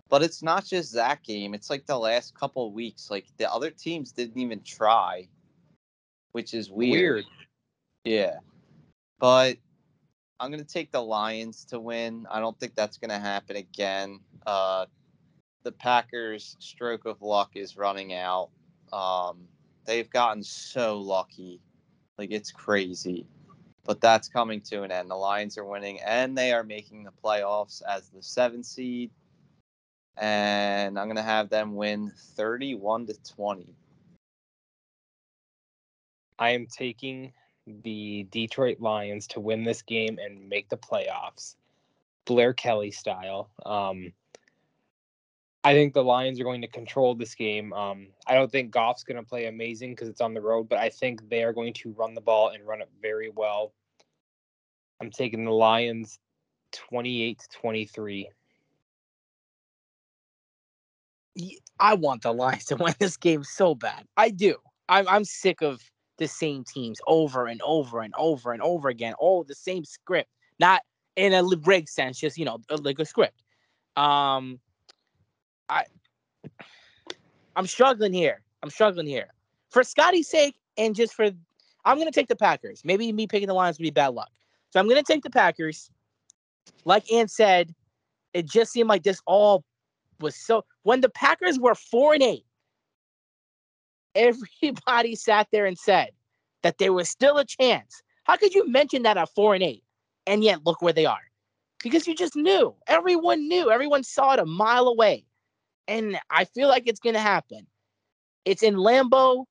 But 0.10 0.24
it's 0.24 0.42
not 0.42 0.66
just 0.66 0.92
that 0.96 1.22
game. 1.22 1.54
It's 1.54 1.70
like 1.70 1.86
the 1.86 2.00
last 2.00 2.34
couple 2.34 2.66
of 2.66 2.74
weeks. 2.74 3.12
Like 3.12 3.28
the 3.38 3.54
other 3.54 3.70
teams 3.70 4.12
didn't 4.12 4.42
even 4.42 4.62
try, 4.64 5.28
which 6.32 6.56
is 6.56 6.72
weird. 6.72 6.94
Weird. 6.94 7.26
Yeah. 8.06 8.40
But 9.20 9.58
I'm 10.40 10.52
going 10.52 10.64
to 10.64 10.74
take 10.74 10.92
the 10.92 11.02
Lions 11.02 11.66
to 11.66 11.80
win. 11.80 12.26
I 12.30 12.40
don't 12.40 12.60
think 12.60 12.76
that's 12.76 12.98
going 12.98 13.12
to 13.12 13.20
happen 13.20 13.56
again. 13.56 14.20
Uh, 14.46 14.86
the 15.64 15.72
Packers' 15.72 16.58
stroke 16.60 17.06
of 17.06 17.22
luck 17.22 17.52
is 17.56 17.78
running 17.78 18.14
out. 18.14 18.50
Um, 18.92 19.48
they've 19.86 20.10
gotten 20.10 20.44
so 20.44 21.00
lucky. 21.00 21.62
Like, 22.18 22.32
it's 22.32 22.52
crazy. 22.52 23.26
But 23.86 24.02
that's 24.02 24.28
coming 24.28 24.62
to 24.62 24.84
an 24.84 24.92
end. 24.92 25.10
The 25.10 25.16
Lions 25.16 25.58
are 25.58 25.66
winning, 25.66 26.00
and 26.02 26.38
they 26.38 26.54
are 26.54 26.64
making 26.64 27.04
the 27.04 27.12
playoffs 27.24 27.82
as 27.88 28.10
the 28.10 28.24
seven 28.24 28.64
seed. 28.64 29.12
And 30.18 31.00
I'm 31.00 31.08
going 31.08 31.18
to 31.18 31.24
have 31.24 31.50
them 31.50 31.76
win 31.76 32.12
31 32.36 33.08
to 33.08 33.16
20. 33.36 33.76
I 36.40 36.50
am 36.52 36.66
taking 36.68 37.34
the 37.66 38.28
Detroit 38.32 38.80
Lions 38.80 39.28
to 39.28 39.40
win 39.40 39.64
this 39.64 39.82
game 39.82 40.20
and 40.20 40.50
make 40.50 40.70
the 40.70 40.78
playoffs, 40.78 41.56
Blair 42.26 42.54
Kelly 42.54 42.92
style. 42.92 43.50
Um, 43.66 44.14
I 45.64 45.74
think 45.74 45.94
the 45.94 46.04
Lions 46.04 46.40
are 46.42 46.44
going 46.44 46.62
to 46.62 46.68
control 46.68 47.16
this 47.16 47.36
game. 47.36 47.72
Um, 47.72 48.08
I 48.28 48.34
don't 48.34 48.52
think 48.52 48.72
Goff's 48.72 49.04
going 49.04 49.18
to 49.18 49.28
play 49.28 49.46
amazing 49.46 49.92
because 49.92 50.10
it's 50.10 50.20
on 50.20 50.34
the 50.34 50.42
road, 50.42 50.68
but 50.68 50.78
I 50.78 50.90
think 50.90 51.30
they 51.30 51.44
are 51.44 51.54
going 51.54 51.74
to 51.76 51.92
run 51.94 52.14
the 52.14 52.22
ball 52.22 52.50
and 52.50 52.68
run 52.68 52.82
it 52.82 52.90
very 53.02 53.32
well. 53.34 53.72
I'm 55.00 55.10
taking 55.10 55.46
the 55.46 55.52
Lions 55.52 56.20
28 56.74 57.40
to 57.40 57.48
23. 57.60 58.30
I 61.80 61.94
want 61.96 62.22
the 62.24 62.34
Lions 62.34 62.66
to 62.66 62.76
win 62.76 62.94
this 63.00 63.18
game 63.18 63.44
so 63.44 63.74
bad. 63.74 64.06
I 64.18 64.30
do. 64.30 64.58
I'm 64.90 65.08
I'm 65.08 65.24
sick 65.24 65.62
of 65.62 65.82
the 66.24 66.28
same 66.30 66.64
teams 66.64 67.02
over 67.06 67.48
and 67.48 67.62
over 67.64 68.00
and 68.00 68.14
over 68.18 68.54
and 68.54 68.62
over 68.62 68.88
again. 68.88 69.14
All 69.20 69.44
the 69.44 69.54
same 69.54 69.84
script, 69.84 70.30
not 70.58 70.82
in 71.18 71.34
a 71.34 71.44
rigged 71.44 71.90
sense, 71.90 72.18
just 72.18 72.38
you 72.38 72.46
know, 72.46 72.60
like 72.70 72.98
a 73.00 73.06
script. 73.06 73.44
Um, 73.98 74.60
I 75.68 75.84
I'm 77.58 77.68
struggling 77.68 78.14
here. 78.14 78.42
I'm 78.64 78.70
struggling 78.70 79.06
here 79.06 79.28
for 79.70 79.84
Scotty's 79.84 80.30
sake, 80.30 80.56
and 80.78 80.96
just 80.96 81.14
for 81.14 81.30
I'm 81.84 81.98
gonna 81.98 82.12
take 82.12 82.30
the 82.30 82.38
Packers. 82.38 82.82
Maybe 82.86 83.12
me 83.12 83.28
picking 83.28 83.50
the 83.50 83.54
Lions 83.54 83.78
would 83.78 83.84
be 83.84 83.92
bad 83.92 84.14
luck, 84.14 84.32
so 84.70 84.80
I'm 84.80 84.88
gonna 84.88 85.04
take 85.04 85.24
the 85.24 85.30
Packers. 85.30 85.92
Like 86.86 87.12
Ann 87.12 87.28
said, 87.28 87.76
it 88.34 88.46
just 88.46 88.72
seemed 88.72 88.88
like 88.88 89.04
this 89.04 89.22
all 89.26 89.66
was 90.22 90.38
so 90.38 90.64
when 90.84 91.02
the 91.02 91.10
Packers 91.10 91.60
were 91.60 91.76
four 91.76 92.14
and 92.14 92.24
eight, 92.24 92.46
everybody 94.16 95.16
sat 95.28 95.48
there 95.52 95.66
and 95.66 95.78
said 95.78 96.10
that 96.62 96.78
there 96.78 96.94
was 96.94 97.10
still 97.10 97.38
a 97.38 97.46
chance. 97.46 98.02
How 98.24 98.38
could 98.38 98.54
you 98.54 98.68
mention 98.70 99.04
that 99.04 99.18
at 99.18 99.30
four 99.30 99.54
and 99.54 99.64
eight 99.64 99.84
and 100.26 100.44
yet 100.44 100.66
look 100.66 100.82
where 100.82 100.94
they 100.94 101.06
are? 101.06 101.22
Because 101.84 102.08
you 102.08 102.16
just 102.16 102.36
knew. 102.36 102.74
Everyone 102.88 103.48
knew. 103.48 103.70
Everyone 103.70 104.04
saw 104.04 104.34
it 104.34 104.40
a 104.40 104.46
mile 104.46 104.88
away. 104.88 105.26
And 105.88 106.18
I 106.30 106.46
feel 106.46 106.70
like 106.70 106.84
it's 106.88 107.02
gonna 107.02 107.20
happen. 107.20 107.68
It's 108.46 108.64
in 108.64 108.76
Lambeau, 108.76 109.46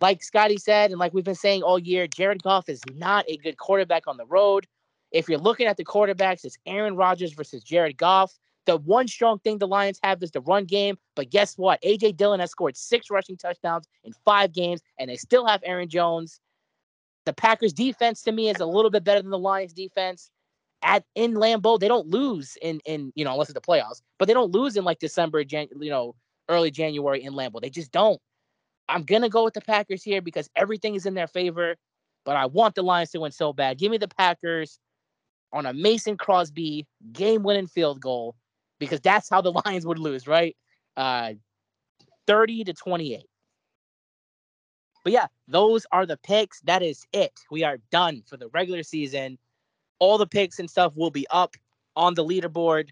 like 0.00 0.22
Scotty 0.22 0.58
said, 0.58 0.90
and 0.90 1.00
like 1.00 1.14
we've 1.14 1.24
been 1.24 1.34
saying 1.34 1.62
all 1.62 1.78
year, 1.78 2.06
Jared 2.06 2.42
Goff 2.42 2.68
is 2.68 2.82
not 2.94 3.24
a 3.28 3.38
good 3.38 3.56
quarterback 3.56 4.06
on 4.06 4.18
the 4.18 4.26
road. 4.26 4.66
If 5.12 5.28
you're 5.28 5.38
looking 5.38 5.66
at 5.66 5.76
the 5.76 5.84
quarterbacks, 5.84 6.44
it's 6.44 6.58
Aaron 6.66 6.96
Rodgers 6.96 7.32
versus 7.32 7.62
Jared 7.62 7.96
Goff. 7.96 8.38
The 8.66 8.78
one 8.78 9.08
strong 9.08 9.38
thing 9.40 9.58
the 9.58 9.66
Lions 9.66 10.00
have 10.02 10.22
is 10.22 10.30
the 10.30 10.40
run 10.40 10.64
game. 10.64 10.96
But 11.14 11.30
guess 11.30 11.58
what? 11.58 11.82
AJ 11.82 12.16
Dillon 12.16 12.40
has 12.40 12.50
scored 12.50 12.76
six 12.76 13.10
rushing 13.10 13.36
touchdowns 13.36 13.86
in 14.04 14.12
five 14.24 14.52
games, 14.52 14.80
and 14.98 15.10
they 15.10 15.16
still 15.16 15.46
have 15.46 15.60
Aaron 15.64 15.88
Jones. 15.88 16.40
The 17.26 17.32
Packers 17.32 17.72
defense 17.72 18.22
to 18.22 18.32
me 18.32 18.48
is 18.48 18.60
a 18.60 18.66
little 18.66 18.90
bit 18.90 19.04
better 19.04 19.22
than 19.22 19.30
the 19.30 19.38
Lions 19.38 19.72
defense. 19.72 20.30
At 20.82 21.04
in 21.14 21.34
Lambeau, 21.34 21.80
they 21.80 21.88
don't 21.88 22.08
lose 22.08 22.56
in 22.60 22.80
in 22.84 23.12
you 23.14 23.24
know 23.24 23.32
unless 23.32 23.48
it's 23.48 23.54
the 23.54 23.60
playoffs, 23.60 24.02
but 24.18 24.28
they 24.28 24.34
don't 24.34 24.52
lose 24.52 24.76
in 24.76 24.84
like 24.84 24.98
December, 24.98 25.42
Jan, 25.44 25.68
you 25.80 25.90
know, 25.90 26.14
early 26.48 26.70
January 26.70 27.22
in 27.22 27.32
Lambeau. 27.32 27.60
They 27.60 27.70
just 27.70 27.90
don't. 27.90 28.20
I'm 28.88 29.02
gonna 29.02 29.30
go 29.30 29.44
with 29.44 29.54
the 29.54 29.62
Packers 29.62 30.02
here 30.02 30.20
because 30.20 30.50
everything 30.56 30.94
is 30.94 31.06
in 31.06 31.14
their 31.14 31.26
favor, 31.26 31.76
but 32.26 32.36
I 32.36 32.46
want 32.46 32.74
the 32.74 32.82
Lions 32.82 33.10
to 33.12 33.20
win 33.20 33.32
so 33.32 33.54
bad. 33.54 33.78
Give 33.78 33.90
me 33.90 33.96
the 33.96 34.08
Packers 34.08 34.78
on 35.54 35.64
a 35.64 35.72
Mason 35.72 36.18
Crosby 36.18 36.86
game-winning 37.12 37.68
field 37.68 38.00
goal 38.00 38.34
because 38.78 39.00
that's 39.00 39.28
how 39.28 39.40
the 39.40 39.52
Lions 39.64 39.86
would 39.86 39.98
lose, 39.98 40.26
right? 40.26 40.56
Uh, 40.96 41.34
30 42.26 42.64
to 42.64 42.72
28. 42.72 43.26
But 45.02 45.12
yeah, 45.12 45.26
those 45.46 45.86
are 45.92 46.06
the 46.06 46.16
picks. 46.16 46.60
That 46.62 46.82
is 46.82 47.06
it. 47.12 47.32
We 47.50 47.62
are 47.62 47.78
done 47.90 48.22
for 48.26 48.38
the 48.38 48.48
regular 48.48 48.82
season. 48.82 49.38
All 49.98 50.16
the 50.16 50.26
picks 50.26 50.58
and 50.58 50.68
stuff 50.68 50.92
will 50.96 51.10
be 51.10 51.26
up 51.30 51.54
on 51.94 52.14
the 52.14 52.24
leaderboard. 52.24 52.88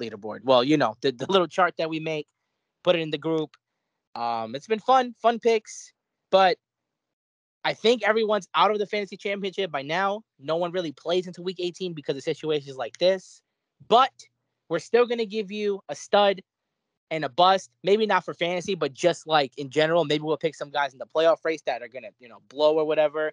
Leaderboard. 0.00 0.40
Well, 0.42 0.64
you 0.64 0.78
know, 0.78 0.96
the, 1.02 1.12
the 1.12 1.26
little 1.28 1.46
chart 1.46 1.74
that 1.76 1.90
we 1.90 2.00
make, 2.00 2.26
put 2.82 2.96
it 2.96 3.00
in 3.00 3.10
the 3.10 3.18
group. 3.18 3.56
Um, 4.14 4.54
it's 4.54 4.66
been 4.66 4.80
fun, 4.80 5.14
fun 5.20 5.38
picks, 5.38 5.92
but 6.30 6.56
I 7.62 7.74
think 7.74 8.02
everyone's 8.02 8.48
out 8.54 8.70
of 8.70 8.78
the 8.78 8.86
fantasy 8.86 9.18
championship 9.18 9.70
by 9.70 9.82
now. 9.82 10.22
No 10.38 10.56
one 10.56 10.72
really 10.72 10.92
plays 10.92 11.26
until 11.26 11.44
week 11.44 11.60
18 11.60 11.92
because 11.92 12.16
of 12.16 12.22
situations 12.22 12.76
like 12.76 12.96
this. 12.98 13.42
But 13.86 14.12
we're 14.70 14.78
still 14.78 15.06
gonna 15.06 15.26
give 15.26 15.52
you 15.52 15.82
a 15.90 15.94
stud 15.94 16.40
and 17.10 17.24
a 17.24 17.28
bust. 17.28 17.70
Maybe 17.84 18.06
not 18.06 18.24
for 18.24 18.32
fantasy, 18.32 18.74
but 18.74 18.94
just 18.94 19.26
like 19.26 19.52
in 19.58 19.68
general. 19.68 20.06
Maybe 20.06 20.22
we'll 20.22 20.38
pick 20.38 20.54
some 20.54 20.70
guys 20.70 20.94
in 20.94 20.98
the 20.98 21.06
playoff 21.06 21.44
race 21.44 21.60
that 21.66 21.82
are 21.82 21.88
gonna, 21.88 22.10
you 22.18 22.28
know, 22.28 22.38
blow 22.48 22.76
or 22.76 22.86
whatever. 22.86 23.32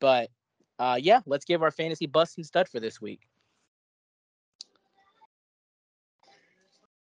But 0.00 0.30
uh, 0.80 0.98
yeah, 1.00 1.20
let's 1.26 1.44
give 1.44 1.62
our 1.62 1.70
fantasy 1.70 2.06
bust 2.06 2.38
and 2.38 2.46
stud 2.46 2.66
for 2.68 2.80
this 2.80 3.00
week. 3.00 3.20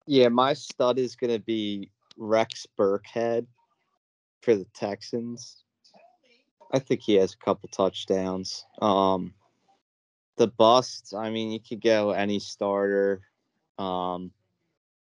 Yeah, 0.09 0.29
my 0.31 0.55
stud 0.55 0.99
is 0.99 1.15
going 1.15 1.33
to 1.33 1.39
be 1.39 1.91
Rex 2.17 2.67
Burkhead 2.77 3.47
for 4.41 4.57
the 4.57 4.65
Texans. 4.75 5.63
I 6.73 6.81
think 6.81 7.03
he 7.03 7.15
has 7.17 7.35
a 7.35 7.45
couple 7.45 7.69
touchdowns. 7.69 8.65
Um, 8.81 9.35
the 10.39 10.49
busts, 10.49 11.13
I 11.13 11.31
mean, 11.31 11.53
you 11.53 11.61
could 11.61 11.83
go 11.83 12.11
any 12.11 12.41
starter. 12.41 13.21
Um, 13.79 14.33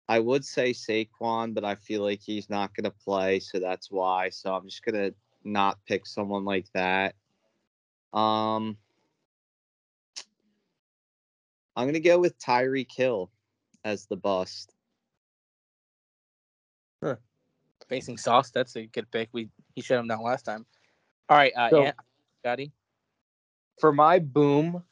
I 0.09 0.19
would 0.19 0.45
say 0.45 0.73
Saquon, 0.73 1.55
but 1.55 1.65
I 1.65 1.75
feel 1.77 2.03
like 2.03 2.21
he's 2.21 2.51
not 2.51 2.75
going 2.75 2.85
to 2.85 2.91
play, 2.91 3.41
so 3.41 3.59
that's 3.59 3.91
why. 3.91 4.29
So 4.29 4.55
I'm 4.55 4.69
just 4.69 4.85
going 4.85 4.95
to 4.95 5.15
not 5.45 5.79
pick 5.87 6.07
someone 6.07 6.45
like 6.45 6.67
that. 6.75 7.15
Um, 8.13 8.77
I'm 11.77 11.85
going 11.85 11.95
to 11.95 12.01
go 12.01 12.19
with 12.19 12.39
Tyreek 12.39 12.93
Hill 12.95 13.31
as 13.85 14.07
the 14.07 14.17
bust. 14.17 14.75
Huh. 17.03 17.17
Facing 17.89 18.17
Sauce, 18.17 18.51
that's 18.51 18.77
a 18.77 18.87
good 18.87 19.11
pick. 19.11 19.29
We 19.33 19.49
he 19.75 19.83
shut 19.83 19.99
him 19.99 20.09
down 20.09 20.23
last 20.23 20.45
time. 20.45 20.65
All 21.29 21.37
right, 21.37 21.53
uh, 21.57 21.71
So- 21.71 21.85
Ant, 21.85 21.97
Scotty. 22.43 22.73
For 23.81 23.93
my 23.93 24.21
boom, 24.21 24.85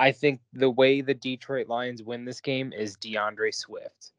I 0.00 0.12
think 0.12 0.40
the 0.54 0.70
way 0.70 1.02
the 1.02 1.12
Detroit 1.12 1.68
Lions 1.68 2.02
win 2.02 2.24
this 2.24 2.40
game 2.40 2.72
is 2.72 2.96
D'Andre 2.96 3.50
Swift. 3.50 4.12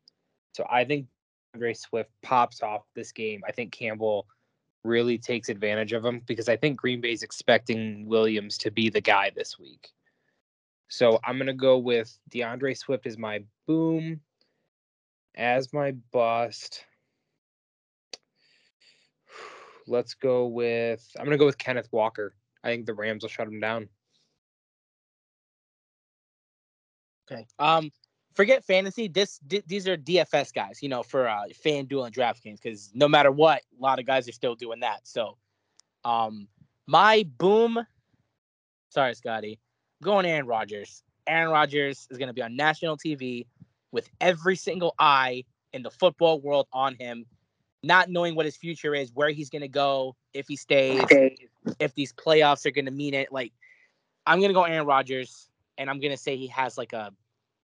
So 0.54 0.68
I 0.70 0.86
think 0.86 1.08
Andre 1.56 1.74
Swift 1.74 2.12
pops 2.22 2.62
off 2.62 2.84
this 2.94 3.12
game, 3.12 3.42
I 3.48 3.52
think 3.52 3.72
Campbell 3.72 4.28
really 4.84 5.18
takes 5.18 5.50
advantage 5.50 5.92
of 5.92 6.06
him 6.06 6.22
because 6.28 6.48
I 6.48 6.56
think 6.56 6.78
Green 6.78 7.02
Bay's 7.02 7.24
expecting 7.24 8.06
Williams 8.06 8.60
to 8.60 8.70
be 8.70 8.90
the 8.92 9.02
guy 9.02 9.32
this 9.36 9.58
week. 9.58 9.90
So 10.88 11.20
I'm 11.24 11.40
gonna 11.40 11.52
go 11.52 11.80
with 11.80 12.16
D'Andre 12.30 12.76
Swift 12.76 13.08
as 13.08 13.18
my 13.18 13.44
boom, 13.66 14.22
as 15.34 15.74
my 15.74 15.94
bust. 16.12 16.86
Let's 19.88 20.14
go 20.14 20.46
with 20.46 21.10
I'm 21.18 21.26
gonna 21.26 21.38
go 21.38 21.48
with 21.48 21.58
Kenneth 21.58 21.90
Walker. 21.92 22.36
I 22.64 22.70
think 22.70 22.86
the 22.86 22.94
Rams 22.94 23.24
will 23.24 23.30
shut 23.30 23.48
him 23.48 23.60
down. 23.60 23.90
Okay. 27.32 27.46
Um, 27.60 27.92
forget 28.34 28.64
fantasy. 28.66 29.08
This 29.08 29.40
d- 29.48 29.64
these 29.68 29.88
are 29.88 29.98
DFS 29.98 30.54
guys, 30.54 30.80
you 30.82 30.90
know, 30.90 31.04
for 31.04 31.28
uh, 31.28 31.44
FanDuel 31.64 32.06
and 32.06 32.16
DraftKings, 32.16 32.62
because 32.62 32.92
no 32.94 33.08
matter 33.08 33.32
what, 33.32 33.62
a 33.78 33.82
lot 33.82 34.00
of 34.00 34.06
guys 34.06 34.28
are 34.28 34.34
still 34.34 34.56
doing 34.56 34.82
that. 34.82 35.08
So, 35.08 35.38
um, 36.04 36.48
my 36.88 37.26
boom. 37.38 37.80
Sorry, 38.90 39.14
Scotty. 39.16 39.60
Going 40.04 40.26
Aaron 40.26 40.46
Rodgers. 40.46 41.04
Aaron 41.28 41.52
Rodgers 41.52 42.08
is 42.10 42.18
going 42.18 42.28
to 42.28 42.34
be 42.34 42.42
on 42.42 42.56
national 42.56 42.98
TV 42.98 43.46
with 43.92 44.10
every 44.20 44.56
single 44.56 44.96
eye 45.00 45.44
in 45.74 45.84
the 45.84 45.92
football 45.92 46.42
world 46.42 46.68
on 46.74 46.96
him, 46.96 47.26
not 47.84 48.10
knowing 48.10 48.36
what 48.36 48.46
his 48.46 48.58
future 48.58 48.96
is, 48.96 49.12
where 49.14 49.30
he's 49.30 49.50
going 49.50 49.62
to 49.62 49.68
go, 49.68 50.16
if 50.34 50.48
he 50.48 50.56
stays, 50.56 51.04
if 51.80 51.94
these 51.94 52.12
playoffs 52.14 52.66
are 52.66 52.72
going 52.72 52.86
to 52.86 52.92
mean 52.92 53.14
it. 53.14 53.32
Like, 53.32 53.54
I'm 54.26 54.40
going 54.40 54.50
to 54.50 54.54
go 54.54 54.64
Aaron 54.64 54.86
Rodgers, 54.86 55.50
and 55.78 55.90
I'm 55.90 56.00
going 56.00 56.12
to 56.12 56.18
say 56.18 56.36
he 56.36 56.48
has 56.48 56.78
like 56.78 56.94
a 56.94 57.12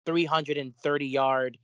330 0.06 1.06
yard, 1.06 1.58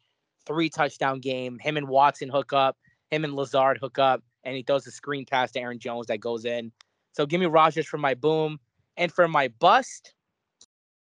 three 0.46 0.70
touchdown 0.70 1.20
game. 1.20 1.60
Him 1.60 1.78
and 1.78 1.88
Watson 1.88 2.30
hook 2.30 2.54
up, 2.54 2.78
him 3.10 3.24
and 3.24 3.36
Lazard 3.36 3.78
hook 3.80 4.00
up, 4.00 4.24
and 4.44 4.56
he 4.56 4.64
throws 4.64 4.88
a 4.88 4.92
screen 4.92 5.26
pass 5.26 5.52
to 5.52 5.60
Aaron 5.60 5.80
Jones 5.80 6.08
that 6.08 6.20
goes 6.20 6.46
in. 6.46 6.72
So 7.14 7.26
give 7.26 7.40
me 7.40 7.46
Rodgers 7.46 7.88
for 7.88 7.98
my 7.98 8.14
boom. 8.14 8.60
And 8.98 9.12
for 9.12 9.28
my 9.28 9.48
bust, 9.60 10.14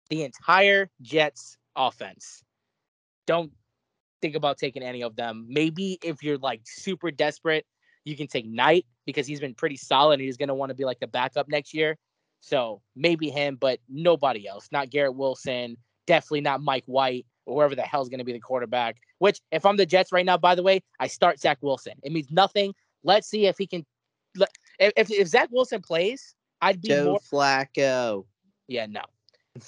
the 0.09 0.23
entire 0.23 0.89
Jets 1.01 1.57
offense. 1.75 2.43
Don't 3.25 3.51
think 4.21 4.35
about 4.35 4.57
taking 4.57 4.83
any 4.83 5.03
of 5.03 5.15
them. 5.15 5.45
Maybe 5.47 5.97
if 6.03 6.21
you're 6.23 6.37
like 6.37 6.61
super 6.65 7.11
desperate, 7.11 7.65
you 8.05 8.15
can 8.15 8.27
take 8.27 8.45
Knight 8.45 8.85
because 9.05 9.27
he's 9.27 9.39
been 9.39 9.53
pretty 9.53 9.77
solid 9.77 10.13
and 10.13 10.21
he's 10.21 10.37
going 10.37 10.49
to 10.49 10.55
want 10.55 10.69
to 10.69 10.75
be 10.75 10.85
like 10.85 10.99
the 10.99 11.07
backup 11.07 11.47
next 11.47 11.73
year. 11.73 11.97
So 12.41 12.81
maybe 12.95 13.29
him, 13.29 13.57
but 13.59 13.79
nobody 13.87 14.47
else. 14.47 14.69
Not 14.71 14.89
Garrett 14.89 15.15
Wilson. 15.15 15.77
Definitely 16.10 16.41
not 16.41 16.63
Mike 16.63 16.86
White 16.88 17.28
or 17.45 17.62
whoever 17.62 17.76
the 17.76 17.84
hell's 17.84 18.10
going 18.10 18.17
to 18.17 18.26
be 18.26 18.34
the 18.34 18.39
quarterback. 18.39 18.98
Which, 19.19 19.39
if 19.52 19.63
I'm 19.63 19.78
the 19.78 19.86
Jets 19.86 20.12
right 20.12 20.26
now, 20.26 20.38
by 20.38 20.56
the 20.56 20.63
way, 20.63 20.82
I 21.00 21.06
start 21.06 21.39
Zach 21.39 21.60
Wilson. 21.62 21.93
It 22.02 22.12
means 22.12 22.32
nothing. 22.32 22.74
Let's 23.04 23.30
see 23.30 23.45
if 23.45 23.60
he 23.60 23.67
can. 23.67 23.86
If 24.80 25.12
if, 25.12 25.28
Zach 25.28 25.50
Wilson 25.52 25.84
plays, 25.84 26.34
I'd 26.63 26.82
be 26.82 26.88
Joe 26.88 27.06
more. 27.06 27.19
Flacco. 27.19 28.26
Yeah, 28.67 28.88
no. 28.88 29.02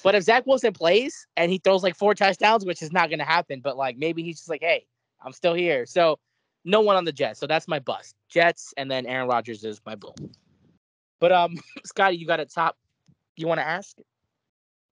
But 0.02 0.16
if 0.16 0.24
Zach 0.24 0.44
Wilson 0.46 0.72
plays 0.72 1.28
and 1.36 1.52
he 1.52 1.58
throws 1.58 1.84
like 1.84 1.96
four 1.96 2.14
touchdowns, 2.16 2.64
which 2.64 2.82
is 2.82 2.90
not 2.90 3.08
going 3.08 3.20
to 3.20 3.24
happen, 3.24 3.60
but 3.60 3.76
like 3.76 3.96
maybe 3.96 4.24
he's 4.24 4.38
just 4.38 4.50
like, 4.50 4.62
hey, 4.62 4.84
I'm 5.24 5.32
still 5.32 5.54
here. 5.54 5.86
So 5.86 6.18
no 6.64 6.80
one 6.80 6.96
on 6.96 7.04
the 7.04 7.12
Jets. 7.12 7.38
So 7.38 7.46
that's 7.46 7.68
my 7.68 7.78
bust. 7.78 8.16
Jets, 8.28 8.74
and 8.76 8.90
then 8.90 9.06
Aaron 9.06 9.28
Rodgers 9.28 9.62
is 9.64 9.80
my 9.86 9.94
boom. 9.94 10.14
But 11.20 11.30
um, 11.30 11.56
Scotty, 11.84 12.16
you 12.16 12.26
got 12.26 12.40
a 12.40 12.46
top. 12.46 12.76
You 13.36 13.46
want 13.46 13.60
to 13.60 13.66
ask? 13.66 13.96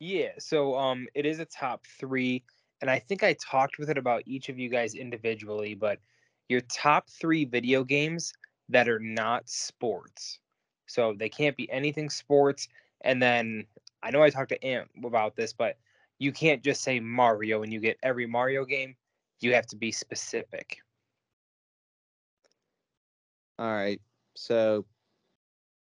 Yeah, 0.00 0.32
so 0.38 0.76
um 0.76 1.08
it 1.14 1.26
is 1.26 1.40
a 1.40 1.46
top 1.46 1.86
3 1.86 2.44
and 2.82 2.90
I 2.90 2.98
think 2.98 3.22
I 3.22 3.34
talked 3.34 3.78
with 3.78 3.90
it 3.90 3.98
about 3.98 4.22
each 4.26 4.48
of 4.48 4.58
you 4.58 4.70
guys 4.70 4.94
individually, 4.94 5.74
but 5.74 6.00
your 6.48 6.62
top 6.62 7.10
3 7.10 7.44
video 7.44 7.84
games 7.84 8.32
that 8.70 8.88
are 8.88 9.00
not 9.00 9.48
sports. 9.48 10.40
So 10.86 11.14
they 11.14 11.28
can't 11.30 11.56
be 11.56 11.70
anything 11.70 12.10
sports 12.10 12.68
and 13.02 13.22
then 13.22 13.66
I 14.02 14.10
know 14.10 14.22
I 14.22 14.30
talked 14.30 14.50
to 14.50 14.64
Ant 14.64 14.90
about 15.04 15.36
this, 15.36 15.52
but 15.52 15.78
you 16.18 16.32
can't 16.32 16.64
just 16.64 16.82
say 16.82 17.00
Mario 17.00 17.62
and 17.62 17.72
you 17.72 17.80
get 17.80 17.98
every 18.02 18.26
Mario 18.26 18.64
game. 18.64 18.96
You 19.40 19.54
have 19.54 19.66
to 19.68 19.76
be 19.76 19.92
specific. 19.92 20.78
All 23.58 23.72
right. 23.72 24.00
So 24.36 24.86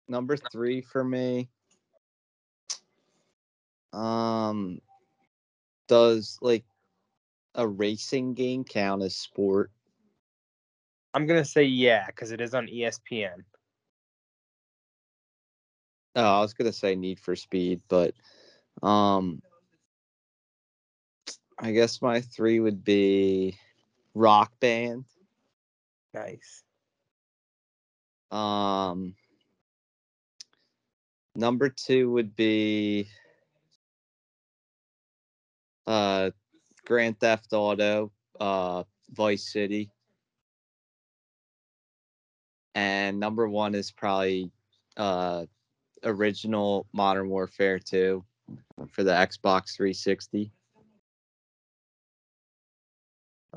number 0.09 0.37
three 0.37 0.81
for 0.83 1.05
me. 1.05 1.51
Um 3.93 4.81
does 5.89 6.39
like 6.41 6.65
a 7.55 7.67
racing 7.67 8.35
game 8.35 8.65
count 8.65 9.03
as 9.03 9.17
sport? 9.17 9.71
I'm 11.15 11.27
to 11.43 11.45
say 11.45 11.65
yeah 11.65 12.07
cuz 12.11 12.31
it 12.31 12.41
is 12.41 12.55
on 12.55 12.67
ESPN. 12.69 13.45
Oh, 16.15 16.39
I 16.39 16.41
was 16.41 16.55
gonna 16.55 16.73
say 16.73 16.95
Need 16.95 17.21
for 17.21 17.35
Speed, 17.37 17.81
but 17.89 18.15
um 18.83 19.43
I 21.59 21.73
guess 21.73 22.01
my 22.01 22.21
three 22.21 22.61
would 22.61 22.85
be 22.85 23.59
Rock 24.15 24.53
Band. 24.61 25.05
Nice. 26.15 26.63
Um 28.31 29.15
number 31.35 31.69
two 31.69 32.11
would 32.11 32.37
be 32.37 33.09
uh 35.89 36.31
Grand 36.87 37.19
Theft 37.19 37.53
Auto, 37.53 38.13
uh 38.39 38.85
Vice 39.11 39.51
City. 39.51 39.91
And 42.75 43.19
number 43.19 43.49
one 43.49 43.75
is 43.75 43.91
probably 43.91 44.51
uh 44.97 45.47
original 46.05 46.87
Modern 46.93 47.29
Warfare 47.29 47.79
2 47.79 48.25
for 48.93 49.03
the 49.03 49.11
Xbox 49.11 49.75
360. 49.77 50.53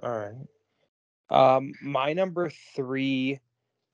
All 0.02 0.10
right. 0.10 0.36
Um, 1.30 1.74
my 1.82 2.14
number 2.14 2.50
three, 2.76 3.40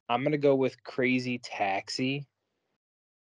I'm 0.09 0.23
gonna 0.23 0.37
go 0.37 0.55
with 0.55 0.83
Crazy 0.83 1.39
Taxi. 1.39 2.27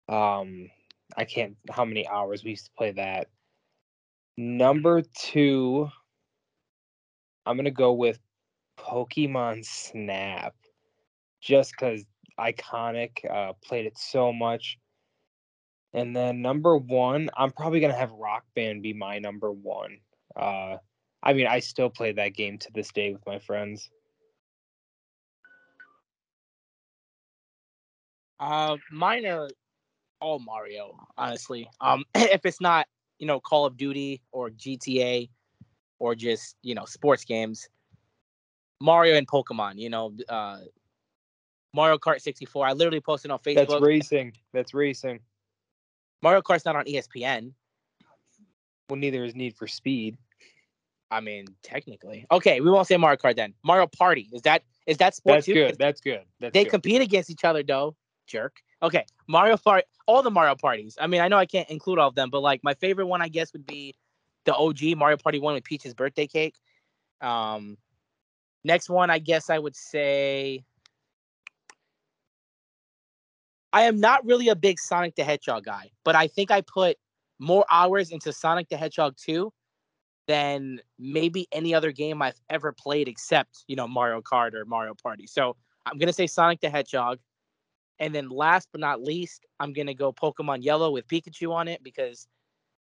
Um, 0.08 0.70
I 1.16 1.24
can't. 1.24 1.56
How 1.70 1.84
many 1.84 2.06
hours 2.06 2.42
we 2.42 2.50
used 2.50 2.66
to 2.66 2.72
play 2.76 2.92
that? 2.92 3.28
Number 4.36 5.02
two, 5.02 5.88
I'm 7.46 7.56
gonna 7.56 7.70
go 7.70 7.92
with 7.92 8.18
Pokemon 8.78 9.64
Snap, 9.64 10.54
just 11.40 11.72
because 11.72 12.04
iconic. 12.38 13.24
Uh, 13.30 13.52
played 13.64 13.86
it 13.86 13.96
so 13.96 14.32
much. 14.32 14.78
And 15.92 16.14
then 16.14 16.42
number 16.42 16.76
one, 16.76 17.30
I'm 17.36 17.52
probably 17.52 17.80
gonna 17.80 17.94
have 17.94 18.10
Rock 18.12 18.44
Band 18.56 18.82
be 18.82 18.92
my 18.92 19.18
number 19.18 19.52
one. 19.52 19.98
Uh, 20.34 20.78
I 21.22 21.32
mean, 21.32 21.46
I 21.46 21.60
still 21.60 21.88
play 21.88 22.12
that 22.12 22.34
game 22.34 22.58
to 22.58 22.72
this 22.74 22.90
day 22.90 23.12
with 23.12 23.24
my 23.26 23.38
friends. 23.38 23.88
Uh, 28.40 28.76
mine 28.90 29.24
are 29.26 29.48
all 30.20 30.38
Mario, 30.38 30.98
honestly. 31.16 31.68
Um, 31.80 32.04
if 32.14 32.44
it's 32.44 32.60
not, 32.60 32.86
you 33.24 33.26
know, 33.26 33.40
Call 33.40 33.64
of 33.64 33.78
Duty 33.78 34.20
or 34.32 34.50
GTA 34.50 35.30
or 35.98 36.14
just, 36.14 36.56
you 36.62 36.74
know, 36.74 36.84
sports 36.84 37.24
games, 37.24 37.70
Mario 38.82 39.16
and 39.16 39.26
Pokemon, 39.26 39.78
you 39.78 39.88
know, 39.88 40.12
uh, 40.28 40.58
Mario 41.72 41.96
Kart 41.96 42.20
64. 42.20 42.66
I 42.66 42.72
literally 42.74 43.00
posted 43.00 43.30
on 43.30 43.38
Facebook. 43.38 43.68
That's 43.68 43.80
racing. 43.80 44.34
That's 44.52 44.74
racing. 44.74 45.20
Mario 46.22 46.42
Kart's 46.42 46.66
not 46.66 46.76
on 46.76 46.84
ESPN. 46.84 47.52
Well, 48.90 48.98
neither 48.98 49.24
is 49.24 49.34
Need 49.34 49.56
for 49.56 49.66
Speed. 49.66 50.18
I 51.10 51.20
mean, 51.20 51.46
technically. 51.62 52.26
Okay, 52.30 52.60
we 52.60 52.70
won't 52.70 52.86
say 52.86 52.98
Mario 52.98 53.16
Kart 53.16 53.36
then. 53.36 53.54
Mario 53.64 53.86
Party. 53.86 54.28
Is 54.34 54.42
that 54.42 54.64
is 54.86 54.98
that 54.98 55.14
sport 55.14 55.36
That's 55.36 55.46
too? 55.46 55.54
good. 55.54 55.76
That's 55.78 56.02
good. 56.02 56.24
That's 56.40 56.52
They 56.52 56.64
good. 56.64 56.70
compete 56.70 57.00
against 57.00 57.30
each 57.30 57.44
other 57.44 57.62
though, 57.62 57.96
jerk. 58.26 58.58
Okay, 58.84 59.06
Mario 59.26 59.56
Party, 59.56 59.86
all 60.06 60.22
the 60.22 60.30
Mario 60.30 60.54
parties. 60.54 60.98
I 61.00 61.06
mean, 61.06 61.22
I 61.22 61.28
know 61.28 61.38
I 61.38 61.46
can't 61.46 61.68
include 61.70 61.98
all 61.98 62.08
of 62.08 62.14
them, 62.14 62.28
but 62.28 62.40
like 62.40 62.62
my 62.62 62.74
favorite 62.74 63.06
one, 63.06 63.22
I 63.22 63.28
guess, 63.28 63.50
would 63.54 63.64
be 63.66 63.94
the 64.44 64.54
OG 64.54 64.98
Mario 64.98 65.16
Party 65.16 65.38
one 65.38 65.54
with 65.54 65.64
Peach's 65.64 65.94
birthday 65.94 66.26
cake. 66.26 66.54
Um, 67.22 67.78
next 68.62 68.90
one, 68.90 69.08
I 69.08 69.18
guess 69.18 69.48
I 69.48 69.58
would 69.58 69.74
say. 69.74 70.64
I 73.72 73.84
am 73.84 73.98
not 73.98 74.24
really 74.26 74.50
a 74.50 74.54
big 74.54 74.78
Sonic 74.78 75.16
the 75.16 75.24
Hedgehog 75.24 75.64
guy, 75.64 75.90
but 76.04 76.14
I 76.14 76.26
think 76.26 76.50
I 76.50 76.60
put 76.60 76.98
more 77.38 77.64
hours 77.70 78.10
into 78.10 78.34
Sonic 78.34 78.68
the 78.68 78.76
Hedgehog 78.76 79.16
2 79.16 79.50
than 80.28 80.78
maybe 80.98 81.48
any 81.52 81.74
other 81.74 81.90
game 81.90 82.20
I've 82.20 82.40
ever 82.50 82.70
played 82.72 83.08
except, 83.08 83.64
you 83.66 83.76
know, 83.76 83.88
Mario 83.88 84.20
Kart 84.20 84.54
or 84.54 84.66
Mario 84.66 84.94
Party. 84.94 85.26
So 85.26 85.56
I'm 85.86 85.98
going 85.98 86.06
to 86.06 86.12
say 86.12 86.26
Sonic 86.26 86.60
the 86.60 86.70
Hedgehog. 86.70 87.18
And 87.98 88.14
then 88.14 88.28
last 88.28 88.68
but 88.72 88.80
not 88.80 89.02
least, 89.02 89.46
I'm 89.60 89.72
going 89.72 89.86
to 89.86 89.94
go 89.94 90.12
Pokemon 90.12 90.64
Yellow 90.64 90.90
with 90.90 91.06
Pikachu 91.06 91.52
on 91.52 91.68
it 91.68 91.82
because 91.82 92.26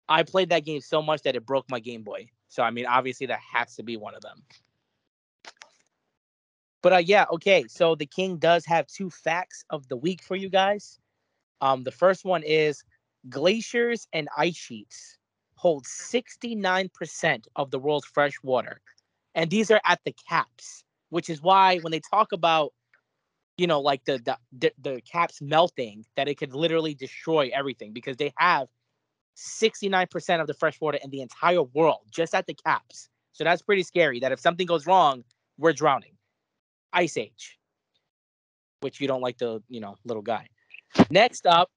I 0.08 0.22
played 0.22 0.50
that 0.50 0.64
game 0.64 0.80
so 0.80 1.02
much 1.02 1.22
that 1.22 1.36
it 1.36 1.46
broke 1.46 1.70
my 1.70 1.80
Game 1.80 2.02
Boy. 2.02 2.28
So, 2.48 2.62
I 2.62 2.70
mean, 2.70 2.86
obviously 2.86 3.26
that 3.26 3.40
has 3.52 3.74
to 3.76 3.82
be 3.82 3.96
one 3.96 4.14
of 4.14 4.22
them. 4.22 4.42
But 6.82 6.92
uh, 6.92 6.98
yeah, 6.98 7.26
okay. 7.32 7.64
So 7.68 7.94
the 7.94 8.06
king 8.06 8.36
does 8.38 8.66
have 8.66 8.86
two 8.88 9.08
facts 9.08 9.64
of 9.70 9.88
the 9.88 9.96
week 9.96 10.22
for 10.22 10.36
you 10.36 10.48
guys. 10.48 10.98
Um, 11.60 11.84
the 11.84 11.92
first 11.92 12.24
one 12.24 12.42
is 12.42 12.82
glaciers 13.28 14.08
and 14.12 14.28
ice 14.36 14.56
sheets 14.56 15.16
hold 15.54 15.84
69% 15.84 17.44
of 17.54 17.70
the 17.70 17.78
world's 17.78 18.06
fresh 18.06 18.34
water. 18.42 18.80
And 19.36 19.48
these 19.48 19.70
are 19.70 19.80
at 19.84 20.00
the 20.04 20.14
caps, 20.28 20.82
which 21.10 21.30
is 21.30 21.40
why 21.40 21.78
when 21.78 21.92
they 21.92 22.00
talk 22.10 22.32
about, 22.32 22.72
you 23.62 23.68
know, 23.68 23.80
like 23.80 24.04
the 24.06 24.18
the, 24.58 24.72
the, 24.82 25.00
caps 25.02 25.40
melting, 25.40 26.04
that 26.16 26.26
it 26.26 26.34
could 26.34 26.52
literally 26.52 26.94
destroy 26.94 27.48
everything 27.54 27.92
because 27.92 28.16
they 28.16 28.32
have 28.36 28.66
69% 29.36 30.40
of 30.40 30.48
the 30.48 30.54
fresh 30.54 30.80
water 30.80 30.98
in 31.00 31.10
the 31.10 31.20
entire 31.20 31.62
world 31.62 32.00
just 32.10 32.34
at 32.34 32.48
the 32.48 32.54
caps. 32.54 33.08
So 33.30 33.44
that's 33.44 33.62
pretty 33.62 33.84
scary 33.84 34.18
that 34.18 34.32
if 34.32 34.40
something 34.40 34.66
goes 34.66 34.84
wrong, 34.84 35.22
we're 35.58 35.74
drowning. 35.74 36.14
Ice 36.92 37.16
Age, 37.16 37.56
which 38.80 39.00
you 39.00 39.06
don't 39.06 39.20
like 39.20 39.38
the, 39.38 39.62
you 39.68 39.78
know, 39.78 39.94
little 40.04 40.24
guy. 40.24 40.48
Next 41.08 41.46
up, 41.46 41.70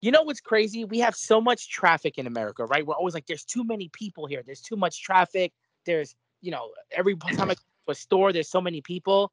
you 0.00 0.10
know 0.10 0.22
what's 0.22 0.40
crazy? 0.40 0.84
We 0.84 0.98
have 0.98 1.14
so 1.14 1.40
much 1.40 1.70
traffic 1.70 2.18
in 2.18 2.26
America, 2.26 2.64
right? 2.64 2.84
We're 2.84 2.96
always 2.96 3.14
like, 3.14 3.26
there's 3.26 3.44
too 3.44 3.62
many 3.62 3.90
people 3.92 4.26
here. 4.26 4.42
There's 4.44 4.60
too 4.60 4.76
much 4.76 5.04
traffic. 5.04 5.52
There's, 5.84 6.16
you 6.40 6.50
know, 6.50 6.72
every 6.90 7.14
time 7.14 7.48
I 7.48 7.54
go 7.54 7.60
to 7.86 7.92
a 7.92 7.94
store, 7.94 8.32
there's 8.32 8.50
so 8.50 8.60
many 8.60 8.80
people. 8.80 9.30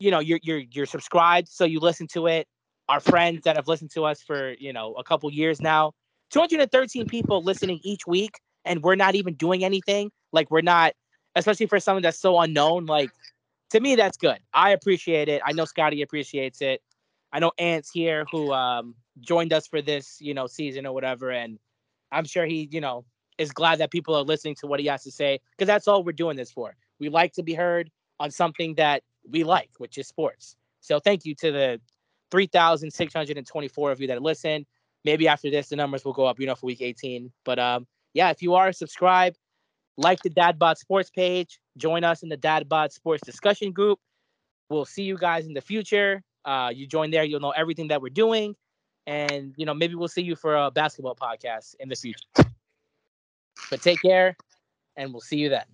you 0.00 0.10
know 0.10 0.18
you're 0.18 0.40
you're 0.42 0.62
you're 0.72 0.86
subscribed 0.86 1.46
so 1.46 1.64
you 1.64 1.78
listen 1.78 2.08
to 2.08 2.26
it 2.26 2.48
our 2.88 2.98
friends 2.98 3.42
that 3.44 3.54
have 3.54 3.68
listened 3.68 3.92
to 3.92 4.04
us 4.04 4.20
for 4.20 4.54
you 4.58 4.72
know 4.72 4.94
a 4.94 5.04
couple 5.04 5.30
years 5.32 5.60
now 5.60 5.92
213 6.32 7.06
people 7.06 7.42
listening 7.42 7.80
each 7.82 8.06
week 8.06 8.40
and 8.64 8.82
we're 8.82 8.94
not 8.94 9.14
even 9.14 9.34
doing 9.34 9.64
anything 9.64 10.10
like 10.32 10.50
we're 10.50 10.60
not 10.60 10.92
especially 11.36 11.66
for 11.66 11.80
someone 11.80 12.02
that's 12.02 12.18
so 12.18 12.38
unknown 12.40 12.86
like 12.86 13.10
to 13.70 13.80
me 13.80 13.94
that's 13.96 14.16
good 14.16 14.38
i 14.52 14.70
appreciate 14.70 15.28
it 15.28 15.40
i 15.44 15.52
know 15.52 15.64
scotty 15.64 16.02
appreciates 16.02 16.60
it 16.60 16.82
i 17.32 17.38
know 17.38 17.52
ant's 17.58 17.90
here 17.90 18.24
who 18.30 18.52
um 18.52 18.94
joined 19.20 19.52
us 19.52 19.66
for 19.66 19.80
this 19.80 20.18
you 20.20 20.34
know 20.34 20.46
season 20.46 20.86
or 20.86 20.92
whatever 20.92 21.30
and 21.30 21.58
i'm 22.10 22.24
sure 22.24 22.46
he 22.46 22.68
you 22.70 22.80
know 22.80 23.04
is 23.38 23.52
glad 23.52 23.78
that 23.78 23.90
people 23.90 24.14
are 24.14 24.22
listening 24.22 24.54
to 24.54 24.66
what 24.66 24.80
he 24.80 24.86
has 24.86 25.02
to 25.02 25.10
say 25.10 25.38
because 25.52 25.66
that's 25.66 25.88
all 25.88 26.02
we're 26.02 26.12
doing 26.12 26.36
this 26.36 26.50
for 26.50 26.74
we 26.98 27.08
like 27.08 27.32
to 27.32 27.42
be 27.42 27.54
heard 27.54 27.90
on 28.20 28.30
something 28.30 28.74
that 28.76 29.02
we 29.28 29.44
like, 29.44 29.70
which 29.78 29.98
is 29.98 30.06
sports. 30.06 30.56
So 30.80 31.00
thank 31.00 31.24
you 31.24 31.34
to 31.36 31.50
the 31.50 31.80
3,624 32.30 33.90
of 33.90 34.00
you 34.00 34.06
that 34.06 34.22
listen. 34.22 34.64
Maybe 35.04 35.28
after 35.28 35.50
this, 35.50 35.68
the 35.68 35.76
numbers 35.76 36.04
will 36.04 36.12
go 36.12 36.26
up, 36.26 36.38
you 36.38 36.46
know, 36.46 36.54
for 36.54 36.66
week 36.66 36.80
18. 36.80 37.32
But 37.44 37.58
um, 37.58 37.86
yeah, 38.14 38.30
if 38.30 38.42
you 38.42 38.54
are, 38.54 38.72
subscribe, 38.72 39.34
like 39.96 40.22
the 40.22 40.30
Dadbot 40.30 40.76
Sports 40.76 41.10
page, 41.10 41.60
join 41.76 42.04
us 42.04 42.22
in 42.22 42.28
the 42.28 42.36
Dadbot 42.36 42.92
Sports 42.92 43.22
discussion 43.24 43.72
group. 43.72 43.98
We'll 44.70 44.84
see 44.84 45.02
you 45.02 45.18
guys 45.18 45.46
in 45.46 45.54
the 45.54 45.60
future. 45.60 46.22
Uh, 46.44 46.70
you 46.74 46.86
join 46.86 47.10
there, 47.10 47.24
you'll 47.24 47.40
know 47.40 47.50
everything 47.50 47.88
that 47.88 48.00
we're 48.00 48.10
doing. 48.10 48.56
And, 49.06 49.52
you 49.56 49.66
know, 49.66 49.74
maybe 49.74 49.94
we'll 49.94 50.08
see 50.08 50.22
you 50.22 50.36
for 50.36 50.54
a 50.56 50.70
basketball 50.70 51.16
podcast 51.16 51.74
in 51.80 51.88
the 51.88 51.96
future. 51.96 52.24
But 53.70 53.82
take 53.82 54.00
care, 54.00 54.36
and 54.96 55.12
we'll 55.12 55.20
see 55.20 55.36
you 55.36 55.48
then. 55.48 55.64